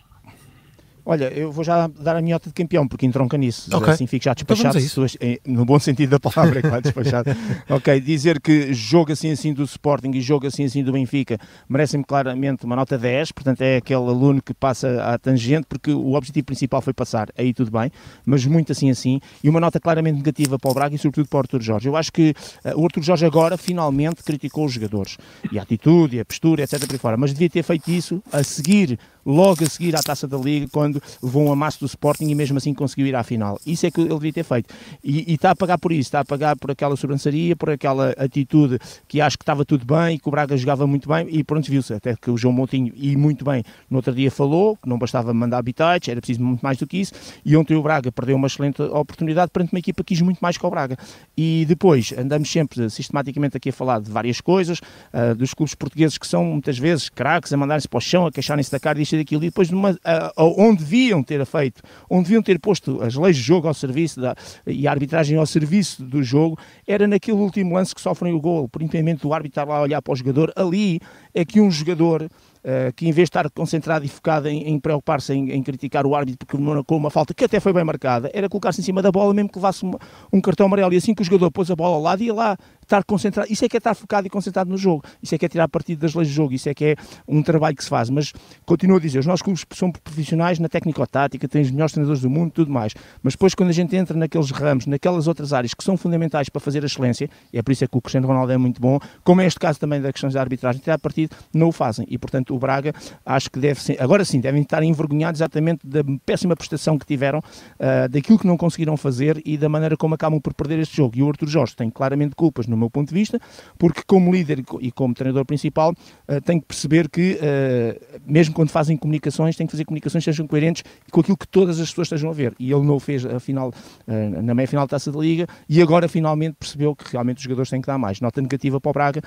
Olha, 1.10 1.25
eu 1.34 1.51
vou 1.51 1.63
já 1.63 1.88
dar 1.88 2.16
a 2.16 2.22
minha 2.22 2.36
nota 2.36 2.50
de 2.50 2.54
campeão, 2.54 2.88
porque 2.88 3.04
entronca 3.04 3.36
nisso. 3.36 3.75
Okay. 3.75 3.94
Assim 3.94 4.06
fico 4.06 4.25
já 4.25 4.36
despachado, 4.36 4.78
então 4.78 5.08
no 5.48 5.66
bom 5.66 5.80
sentido 5.80 6.12
da 6.12 6.20
palavra, 6.20 6.60
é 6.60 6.62
claro, 6.62 6.84
despachado. 6.84 7.32
ok, 7.68 8.00
dizer 8.00 8.39
que 8.39 8.72
jogo 8.75 9.12
assim 9.12 9.32
assim 9.32 9.51
do 9.51 9.63
Sporting 9.63 10.12
e 10.13 10.22
jogo 10.22 10.46
assim 10.46 10.66
assim 10.66 10.84
do 10.84 10.92
Benfica 10.92 11.39
merecem-me 11.68 12.06
claramente 12.06 12.63
uma 12.63 12.75
nota 12.75 12.96
10, 12.96 13.32
portanto 13.32 13.62
é 13.62 13.78
aquele 13.78 14.01
aluno 14.01 14.39
que 14.39 14.54
passa 14.54 15.04
à 15.04 15.18
tangente, 15.18 15.66
porque 15.68 15.92
o 15.92 16.13
objetivo 16.13 16.46
principal 16.46 16.80
foi 16.80 16.94
passar, 16.94 17.30
aí 17.36 17.56
tudo 17.56 17.72
bem, 17.72 17.92
mas 18.24 18.46
muito 18.46 18.72
assim 18.72 18.92
assim, 18.92 19.20
e 19.44 19.50
uma 19.50 19.60
nota 19.60 19.80
claramente 19.80 20.18
negativa 20.18 20.60
para 20.60 20.70
o 20.70 20.74
Braga 20.75 20.94
e 20.94 21.00
sobretudo 21.00 21.28
para 21.28 21.38
o 21.38 21.39
Arthur 21.39 21.62
Jorge. 21.63 21.88
Eu 21.88 21.96
acho 21.96 22.13
que 22.13 22.36
uh, 22.63 22.80
o 22.80 22.86
Arthur 22.86 23.01
Jorge 23.01 23.25
agora 23.25 23.58
finalmente 23.58 24.22
criticou 24.24 24.66
os 24.66 24.74
jogadores, 24.74 25.18
e 25.51 25.58
a 25.58 25.63
atitude, 25.63 26.18
e 26.18 26.20
a 26.20 26.25
postura, 26.25 26.62
etc. 26.62 26.86
por 26.86 27.00
fora, 27.00 27.18
mas 27.18 27.34
devia 27.34 27.50
ter 27.50 27.63
feito 27.63 27.89
isso 27.89 28.22
a 28.32 28.44
seguir 28.44 29.00
logo 29.30 29.64
a 29.64 29.68
seguir 29.68 29.96
à 29.96 30.02
Taça 30.02 30.28
da 30.28 30.38
Liga, 30.38 30.68
quando 30.72 31.02
levou 31.22 31.44
um 31.44 31.52
amasso 31.52 31.80
do 31.80 31.86
Sporting 31.86 32.28
e 32.28 32.36
mesmo 32.36 32.58
assim 32.58 32.74
conseguiu 32.74 33.06
ir 33.06 33.16
à 33.16 33.24
final. 33.24 33.60
Isso 33.66 33.86
é 33.86 33.92
que 33.92 34.02
ele 34.02 34.10
devia 34.10 34.34
ter 34.34 34.44
feito. 34.44 34.74
E, 35.04 35.32
e 35.32 35.36
está 35.36 35.52
a 35.52 35.56
pagar 35.56 35.78
por 35.78 35.92
isso, 35.92 36.02
está 36.02 36.22
a 36.22 36.26
pagar 36.26 36.56
por 36.58 36.72
aquela 36.72 36.96
sobrançaria, 36.96 37.56
por 37.56 37.70
aquela 37.70 38.10
atitude 38.12 38.80
que 39.08 39.22
acho 39.22 39.38
que 39.38 39.44
estava 39.44 39.64
tudo 39.64 39.86
bem 39.86 40.16
e 40.16 40.20
que 40.20 40.28
o 40.28 40.32
Braga 40.32 40.58
jogava 40.58 40.88
muito 40.88 41.08
bem 41.08 41.28
e 41.30 41.44
pronto, 41.44 41.70
viu-se. 41.70 41.94
Até 41.94 42.16
que 42.16 42.32
o 42.32 42.38
João 42.38 42.54
Moutinho, 42.54 42.92
e 42.96 43.16
muito 43.16 43.46
bem, 43.46 43.64
no 43.90 43.98
outro 43.98 44.14
dia 44.14 44.32
falou 44.32 44.78
que 44.78 44.90
não 44.90 44.98
bastava 44.98 45.34
mandar 45.34 45.58
habitats, 45.58 46.08
era 46.08 46.20
preciso 46.20 46.42
muito 46.42 46.62
mais 46.62 46.78
do 46.78 46.88
que 46.88 46.98
isso. 46.98 47.14
E 47.46 47.56
ontem 47.56 47.76
o 47.76 47.84
Braga 47.84 48.12
perdeu 48.12 48.36
uma 48.36 48.48
excelente 48.48 48.82
oportunidade 48.82 49.52
perante 49.52 49.74
uma 49.74 49.80
equipa 49.80 50.04
que 50.04 50.16
quis 50.16 50.22
muito 50.22 50.40
mais 50.40 50.58
que 50.58 50.66
o 50.66 50.70
Braga. 50.70 50.98
E 51.38 51.66
depois 51.68 52.14
andamos 52.18 52.52
sempre 52.52 52.90
sistematicamente 52.90 53.56
aqui 53.58 53.70
a 53.70 53.74
falar 53.74 54.02
de 54.02 54.10
várias 54.10 54.42
coisas, 54.42 54.80
uh, 55.13 55.36
dos 55.36 55.54
clubes 55.54 55.76
portugueses 55.76 56.18
que 56.18 56.28
são 56.28 56.44
muitas 56.44 56.78
vezes 56.78 57.10
craques, 57.10 57.54
a 57.54 57.58
mandarem-se 57.58 57.88
para 57.88 57.98
o 57.98 58.02
chão, 58.02 58.26
a 58.26 58.32
queixarem-se 58.32 58.72
da 58.72 58.80
cara 58.80 58.98
disto 58.98 59.18
e 59.19 59.23
daquilo, 59.23 59.43
e 59.43 59.47
depois 59.47 59.69
numa, 59.69 59.91
uh, 59.91 59.97
onde 60.38 60.84
deviam 60.84 61.23
ter 61.23 61.45
feito, 61.45 61.82
onde 62.10 62.23
deviam 62.23 62.41
ter 62.41 62.60
posto 62.60 63.01
as 63.01 63.15
leis 63.15 63.36
de 63.36 63.41
jogo 63.41 63.67
ao 63.67 63.73
serviço 63.73 64.19
da, 64.19 64.36
e 64.65 64.88
a 64.88 64.91
arbitragem 64.91 65.38
ao 65.38 65.45
serviço 65.45 66.03
do 66.03 66.23
jogo, 66.23 66.58
era 66.88 67.08
naquele 67.08 67.38
último 67.38 67.75
lance 67.75 67.93
que 67.93 68.01
sofrem 68.01 68.34
o 68.34 68.39
gol, 68.39 68.67
por 68.67 68.82
impedimento 68.82 69.27
do 69.27 69.34
árbitro 69.34 69.62
estar 69.62 69.67
lá 69.67 69.77
a 69.77 69.82
olhar 69.82 70.01
para 70.01 70.13
o 70.13 70.15
jogador. 70.15 70.51
Ali 70.55 70.99
é 71.34 71.45
que 71.45 71.62
um 71.62 71.69
jogador 71.69 72.29
Uh, 72.60 72.91
que 72.93 73.08
em 73.08 73.12
vez 73.13 73.27
de 73.27 73.29
estar 73.29 73.49
concentrado 73.51 74.03
e 74.03 74.10
focado 74.10 74.49
em, 74.49 74.67
em 74.67 74.77
preocupar-se 74.77 75.32
em, 75.32 75.49
em, 75.49 75.63
criticar 75.63 76.05
o 76.05 76.13
árbitro 76.13 76.45
porque 76.45 76.62
marcou 76.62 76.97
uma 76.97 77.10
falta 77.10 77.34
que 77.34 77.45
até 77.45 77.58
foi 77.58 77.71
bem 77.71 77.86
marcada, 77.86 78.29
era 78.34 78.49
colocar-se 78.49 78.82
em 78.82 78.84
cima 78.84 79.01
da 79.01 79.10
bola 79.10 79.34
mesmo 79.34 79.49
que 79.49 79.58
levasse 79.58 79.84
uma, 79.84 79.97
um 80.32 80.41
cartão 80.41 80.65
amarelo 80.65 80.93
e 80.93 80.97
assim 80.97 81.13
que 81.13 81.21
o 81.21 81.25
jogador 81.25 81.49
pôs 81.51 81.71
a 81.71 81.75
bola 81.77 81.95
ao 81.95 82.01
lado 82.01 82.21
ia 82.21 82.34
lá 82.34 82.58
estar 82.89 83.04
concentrado, 83.04 83.52
isso 83.52 83.63
é 83.63 83.69
que 83.69 83.78
é 83.78 83.80
estar 83.80 83.93
focado 83.93 84.25
e 84.25 84.30
concentrado 84.30 84.69
no 84.69 84.78
jogo, 84.78 85.04
isso 85.21 85.36
é 85.36 85.38
que 85.38 85.45
é 85.45 85.49
tirar 85.49 85.67
partido 85.67 85.99
das 85.99 86.15
leis 86.15 86.28
do 86.28 86.34
jogo, 86.34 86.54
isso 86.54 86.67
é 86.67 86.73
que 86.73 86.86
é 86.86 86.95
um 87.28 87.43
trabalho 87.43 87.75
que 87.75 87.84
se 87.84 87.89
faz, 87.89 88.10
mas 88.10 88.34
continuo 88.65 88.97
a 88.97 88.99
dizer, 88.99 89.19
os 89.19 89.25
nossos 89.25 89.43
clubes 89.43 89.63
são 89.73 89.91
profissionais 89.91 90.58
na 90.58 90.67
técnico-tática, 90.67 91.47
têm 91.47 91.62
os 91.62 91.71
melhores 91.71 91.93
treinadores 91.93 92.21
do 92.21 92.30
mundo, 92.30 92.52
tudo 92.52 92.71
mais, 92.71 92.93
mas 93.21 93.34
depois 93.34 93.54
quando 93.54 93.69
a 93.69 93.73
gente 93.73 93.95
entra 93.95 94.17
naqueles 94.17 94.49
ramos, 94.49 94.88
naquelas 94.88 95.28
outras 95.28 95.54
áreas 95.54 95.73
que 95.73 95.84
são 95.84 95.95
fundamentais 95.95 96.49
para 96.49 96.60
fazer 96.60 96.82
a 96.84 96.88
excelência, 96.88 97.30
e 97.54 97.60
é 97.60 97.62
por 97.62 97.71
isso 97.71 97.84
é 97.84 97.88
que 97.88 97.95
o 97.95 98.02
Cristiano 98.02 98.28
Ronaldo 98.28 98.52
é 98.52 98.58
muito 98.58 98.82
bom, 98.82 98.99
como 99.23 99.41
é 99.41 99.45
este 99.45 99.60
caso 99.60 99.80
também 99.80 100.02
da 100.02 100.12
questão 100.12 100.30
da 100.30 100.41
arbitragem, 100.41 100.82
tirar 100.82 100.97
partido, 100.97 101.36
não 101.54 101.67
o 101.67 101.71
fazem, 101.71 102.08
e 102.10 102.17
portanto 102.17 102.56
o 102.56 102.60
Braga 102.60 102.93
acho 103.23 103.52
que 103.52 103.60
deve 103.60 103.82
ser, 103.82 104.02
agora 104.02 104.25
sim, 104.25 104.39
devem 104.39 104.63
estar 104.63 104.82
envergonhados 104.82 105.39
exatamente 105.39 105.86
da 105.86 105.99
péssima 106.25 106.56
prestação 106.56 106.97
que 106.97 107.06
tiveram, 107.06 107.39
uh, 107.39 108.10
daquilo 108.10 108.39
que 108.39 108.47
não 108.47 108.58
conseguiram 108.58 108.97
fazer 108.97 109.39
e 109.45 109.58
da 109.58 109.69
maneira 109.69 109.95
como 109.95 110.15
acabam 110.15 110.41
por 110.41 110.56
perder 110.56 110.80
este 110.80 110.97
jogo, 110.97 111.15
e 111.15 111.21
o 111.21 111.30
Arthur 111.30 111.47
Jorge 111.47 111.75
tem 111.75 111.89
claramente 111.89 112.36
culpas 112.36 112.65
no 112.65 112.79
meu 112.80 112.89
ponto 112.89 113.10
de 113.10 113.15
vista, 113.15 113.39
porque 113.78 114.02
como 114.06 114.32
líder 114.32 114.63
e 114.80 114.92
como 114.92 115.13
treinador 115.13 115.46
principal 115.46 115.92
uh, 115.92 116.42
tem 116.42 116.60
que 116.60 116.65
perceber 116.65 117.10
que, 117.10 117.38
uh, 117.42 118.22
mesmo 118.26 118.54
quando 118.54 118.70
fazem 118.70 118.98
comunicações, 118.98 119.56
tem 119.56 119.68
que 119.68 119.72
fazer 119.72 119.86
comunicações 119.86 120.24
que 120.24 120.32
sejam 120.32 120.48
coerentes 120.48 120.84
com 121.12 121.22
aquilo 121.22 121.38
que 121.38 121.48
todas 121.48 121.80
as 121.80 121.89
pessoas 121.89 122.08
estejam 122.08 122.30
a 122.30 122.34
ver. 122.34 122.54
E 122.60 122.72
ele 122.72 122.84
não 122.84 122.96
o 122.96 123.00
fez 123.00 123.26
afinal, 123.26 123.70
uh, 124.08 124.42
na 124.42 124.54
meia-final 124.54 124.86
da 124.86 124.89
Taça 124.89 125.12
da 125.12 125.20
Liga 125.20 125.48
e 125.68 125.82
agora 125.82 126.08
finalmente 126.08 126.56
percebeu 126.60 126.96
que 126.96 127.12
realmente 127.12 127.38
os 127.38 127.44
jogadores 127.44 127.70
têm 127.70 127.82
que 127.82 127.88
dar 127.88 127.98
mais. 127.98 128.22
Nota 128.22 128.42
negativa 128.42 128.80
para 128.80 128.89
o 128.89 128.94
Braga, 128.94 129.22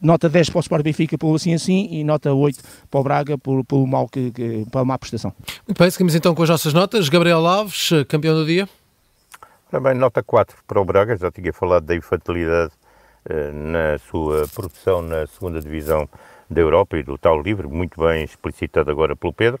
nota 0.00 0.28
10 0.28 0.50
para 0.50 0.58
o 0.58 0.60
Sport 0.60 0.82
Benfica 0.82 1.18
pelo 1.18 1.34
assim 1.34 1.54
assim 1.54 1.88
e 1.90 2.04
nota 2.04 2.32
8 2.32 2.58
para 2.90 3.00
o 3.00 3.02
Braga 3.02 3.38
por, 3.38 3.64
pelo 3.64 3.86
mal 3.86 4.08
que, 4.08 4.30
que, 4.30 4.66
pela 4.70 4.84
má 4.84 4.98
prestação. 4.98 5.32
Muito 5.66 5.78
bem, 5.78 5.90
seguimos 5.90 6.14
então 6.14 6.34
com 6.34 6.42
as 6.42 6.48
nossas 6.48 6.72
notas. 6.72 7.08
Gabriel 7.08 7.46
Alves, 7.46 7.90
campeão 8.08 8.34
do 8.34 8.44
dia. 8.46 8.68
Também 9.70 9.94
nota 9.94 10.22
4 10.22 10.56
para 10.66 10.80
o 10.80 10.84
Braga, 10.84 11.16
já 11.16 11.30
tinha 11.30 11.52
falado 11.52 11.84
da 11.84 11.94
infantilidade 11.94 12.72
eh, 13.28 13.50
na 13.50 13.98
sua 13.98 14.46
produção 14.54 15.00
na 15.00 15.26
segunda 15.26 15.60
divisão 15.60 16.08
da 16.48 16.60
Europa 16.60 16.96
e 16.98 17.02
do 17.02 17.16
tal 17.16 17.40
livro, 17.40 17.70
muito 17.70 18.00
bem 18.00 18.22
explicitado 18.24 18.90
agora 18.90 19.16
pelo 19.16 19.32
Pedro, 19.32 19.60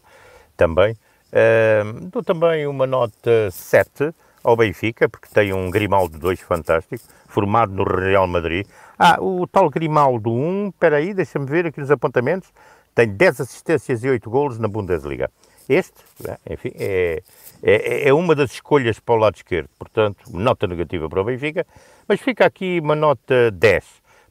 também. 0.56 0.92
Uh, 1.32 2.08
dou 2.10 2.22
também 2.22 2.66
uma 2.66 2.86
nota 2.86 3.50
7 3.50 4.14
ao 4.42 4.56
Benfica, 4.56 5.08
porque 5.08 5.26
tem 5.32 5.52
um 5.52 5.70
Grimaldo 5.70 6.18
2 6.18 6.40
fantástico, 6.40 7.02
formado 7.26 7.72
no 7.72 7.82
Real 7.82 8.26
Madrid. 8.26 8.66
Ah, 8.98 9.16
o 9.20 9.46
tal 9.46 9.68
Grimaldo 9.70 10.30
1, 10.30 10.68
espera 10.68 10.96
aí, 10.98 11.14
deixa-me 11.14 11.46
ver 11.46 11.66
aqui 11.66 11.80
nos 11.80 11.90
apontamentos, 11.90 12.52
tem 12.94 13.08
10 13.08 13.40
assistências 13.40 14.04
e 14.04 14.08
8 14.08 14.30
golos 14.30 14.58
na 14.58 14.68
Bundesliga. 14.68 15.30
Este, 15.68 15.94
né, 16.20 16.36
enfim, 16.50 16.72
é, 16.74 17.22
é, 17.62 18.08
é, 18.08 18.12
uma 18.12 18.34
das 18.34 18.52
escolhas 18.52 19.00
para 19.00 19.14
o 19.14 19.18
lado 19.18 19.36
esquerdo. 19.36 19.68
Portanto, 19.78 20.24
nota 20.30 20.66
negativa 20.66 21.08
para 21.08 21.20
o 21.20 21.24
Benfica. 21.24 21.66
Mas 22.06 22.20
fica 22.20 22.44
aqui 22.44 22.80
uma 22.80 22.94
nota 22.94 23.50
10, 23.50 23.84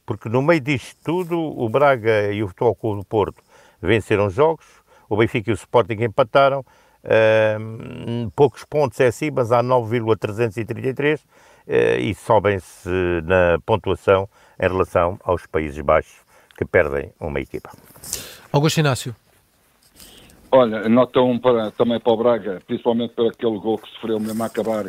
porque 0.06 0.28
no 0.28 0.40
meio 0.42 0.60
disto 0.60 0.96
tudo, 1.04 1.38
o 1.38 1.68
Braga 1.68 2.32
e 2.32 2.42
o 2.42 2.48
Futebol 2.48 2.74
Clube 2.74 3.00
do 3.00 3.04
Porto 3.04 3.42
venceram 3.82 4.30
jogos, 4.30 4.64
o 5.08 5.16
Benfica 5.16 5.50
e 5.50 5.52
o 5.52 5.54
Sporting 5.54 6.02
empataram. 6.04 6.64
Poucos 8.34 8.64
pontos 8.64 8.98
é 9.00 9.08
assim, 9.08 9.30
mas 9.30 9.52
há 9.52 9.62
9,333 9.62 11.20
uh, 11.20 11.24
e 11.98 12.14
sobem-se 12.14 12.88
na 13.24 13.58
pontuação 13.66 14.28
em 14.58 14.68
relação 14.68 15.18
aos 15.22 15.46
Países 15.46 15.80
Baixos, 15.80 16.16
que 16.56 16.64
perdem 16.64 17.12
uma 17.20 17.40
equipa. 17.40 17.70
Augusto 18.52 18.78
Inácio. 18.78 19.14
Olha, 20.56 20.88
nota 20.88 21.20
um 21.20 21.36
para, 21.36 21.72
também 21.72 21.98
para 21.98 22.12
o 22.12 22.16
Braga, 22.16 22.62
principalmente 22.64 23.12
para 23.12 23.26
aquele 23.26 23.58
gol 23.58 23.76
que 23.76 23.90
sofreu 23.90 24.20
mesmo 24.20 24.40
a 24.40 24.46
acabar, 24.46 24.86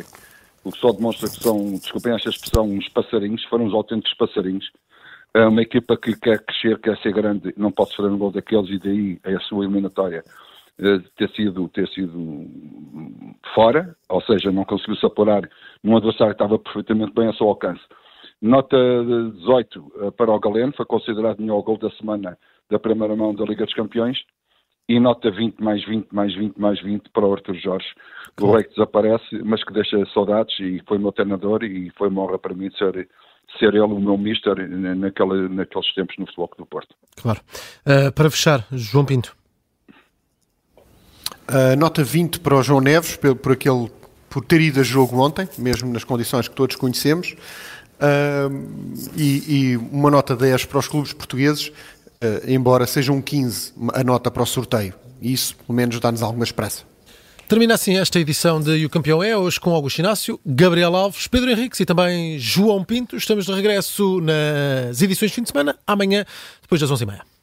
o 0.62 0.70
que 0.70 0.78
só 0.78 0.92
demonstra 0.92 1.28
que 1.28 1.42
são, 1.42 1.72
desculpem 1.72 2.14
esta 2.14 2.30
expressão, 2.30 2.68
uns 2.68 2.88
passarinhos, 2.90 3.44
foram 3.46 3.64
uns 3.64 3.74
autênticos 3.74 4.14
passarinhos. 4.14 4.70
É 5.34 5.44
uma 5.44 5.60
equipa 5.60 5.96
que 5.96 6.14
quer 6.20 6.38
crescer, 6.44 6.78
quer 6.78 6.96
ser 6.98 7.12
grande, 7.12 7.52
não 7.56 7.72
pode 7.72 7.90
sofrer 7.90 8.12
um 8.12 8.16
gol 8.16 8.30
daqueles 8.30 8.70
e 8.70 8.78
daí 8.78 9.34
a 9.34 9.40
sua 9.40 9.64
eliminatória 9.64 10.22
eh, 10.78 11.00
ter 11.16 11.30
sido, 11.30 11.68
ter 11.70 11.88
sido 11.88 12.46
fora, 13.52 13.96
ou 14.08 14.22
seja, 14.22 14.52
não 14.52 14.64
conseguiu-se 14.64 15.04
apurar 15.04 15.50
num 15.82 15.96
adversário 15.96 16.32
que 16.32 16.44
estava 16.44 16.60
perfeitamente 16.60 17.12
bem 17.12 17.26
a 17.26 17.32
seu 17.32 17.48
alcance. 17.48 17.82
Nota 18.40 18.76
18 18.76 19.92
eh, 20.02 20.10
para 20.12 20.30
o 20.30 20.38
Galeno, 20.38 20.72
foi 20.76 20.86
considerado 20.86 21.40
melhor 21.40 21.60
gol 21.62 21.76
da 21.76 21.90
semana 21.90 22.38
da 22.70 22.78
primeira 22.78 23.16
mão 23.16 23.34
da 23.34 23.44
Liga 23.44 23.64
dos 23.64 23.74
Campeões 23.74 24.16
e 24.88 25.00
nota 25.00 25.30
20 25.30 25.60
mais 25.60 25.84
20 25.84 26.08
mais 26.12 26.34
20 26.34 26.56
mais 26.56 26.82
20 26.82 27.10
para 27.10 27.26
o 27.26 27.32
Arthur 27.32 27.54
Jorge. 27.56 27.86
O 28.40 28.52
rei 28.52 28.64
que 28.64 28.70
desaparece, 28.70 29.42
mas 29.44 29.64
que 29.64 29.72
deixa 29.72 30.04
saudades 30.12 30.54
e 30.60 30.82
foi 30.86 30.98
meu 30.98 31.10
treinador 31.10 31.64
e 31.64 31.90
foi 31.96 32.08
uma 32.08 32.22
honra 32.22 32.38
para 32.38 32.54
mim 32.54 32.70
ser, 32.72 33.08
ser 33.58 33.68
ele 33.68 33.80
o 33.80 33.98
meu 33.98 34.18
mister 34.18 34.54
naquela, 34.68 35.48
naqueles 35.48 35.94
tempos 35.94 36.16
no 36.18 36.26
Futebol 36.26 36.50
do 36.58 36.66
Porto. 36.66 36.94
Claro. 37.16 37.40
Uh, 37.86 38.12
para 38.12 38.30
fechar, 38.30 38.66
João 38.72 39.06
Pinto. 39.06 39.34
Uh, 41.48 41.76
nota 41.78 42.04
20 42.04 42.40
para 42.40 42.56
o 42.56 42.62
João 42.62 42.80
Neves, 42.80 43.16
por, 43.16 43.36
por, 43.36 43.52
aquele, 43.52 43.90
por 44.28 44.44
ter 44.44 44.60
ido 44.60 44.80
a 44.80 44.82
jogo 44.82 45.16
ontem, 45.18 45.48
mesmo 45.58 45.90
nas 45.92 46.04
condições 46.04 46.48
que 46.48 46.54
todos 46.54 46.76
conhecemos. 46.76 47.34
Uh, 47.96 49.08
e, 49.16 49.72
e, 49.72 49.76
uma 49.76 50.10
nota 50.10 50.36
10 50.36 50.66
para 50.66 50.78
os 50.78 50.88
clubes 50.88 51.14
portugueses, 51.14 51.72
embora 52.46 52.86
seja 52.86 53.12
um 53.12 53.20
15 53.20 53.72
a 53.94 54.04
nota 54.04 54.30
para 54.30 54.42
o 54.42 54.46
sorteio. 54.46 54.94
Isso, 55.20 55.56
pelo 55.56 55.74
menos, 55.74 55.98
dá-nos 56.00 56.22
alguma 56.22 56.44
esperança. 56.44 56.84
Termina 57.48 57.74
assim 57.74 57.96
esta 57.96 58.18
edição 58.18 58.60
de 58.60 58.84
O 58.84 58.90
Campeão 58.90 59.22
é, 59.22 59.36
hoje 59.36 59.60
com 59.60 59.72
Augusto 59.72 60.00
Inácio, 60.00 60.40
Gabriel 60.44 60.96
Alves, 60.96 61.28
Pedro 61.28 61.48
Henriques 61.48 61.78
e 61.78 61.86
também 61.86 62.38
João 62.40 62.82
Pinto. 62.82 63.16
Estamos 63.16 63.46
de 63.46 63.52
regresso 63.52 64.20
nas 64.20 65.00
edições 65.00 65.30
de 65.30 65.34
fim 65.36 65.42
de 65.42 65.50
semana, 65.50 65.78
amanhã, 65.86 66.24
depois 66.60 66.80
das 66.80 66.90
11h30. 66.90 67.35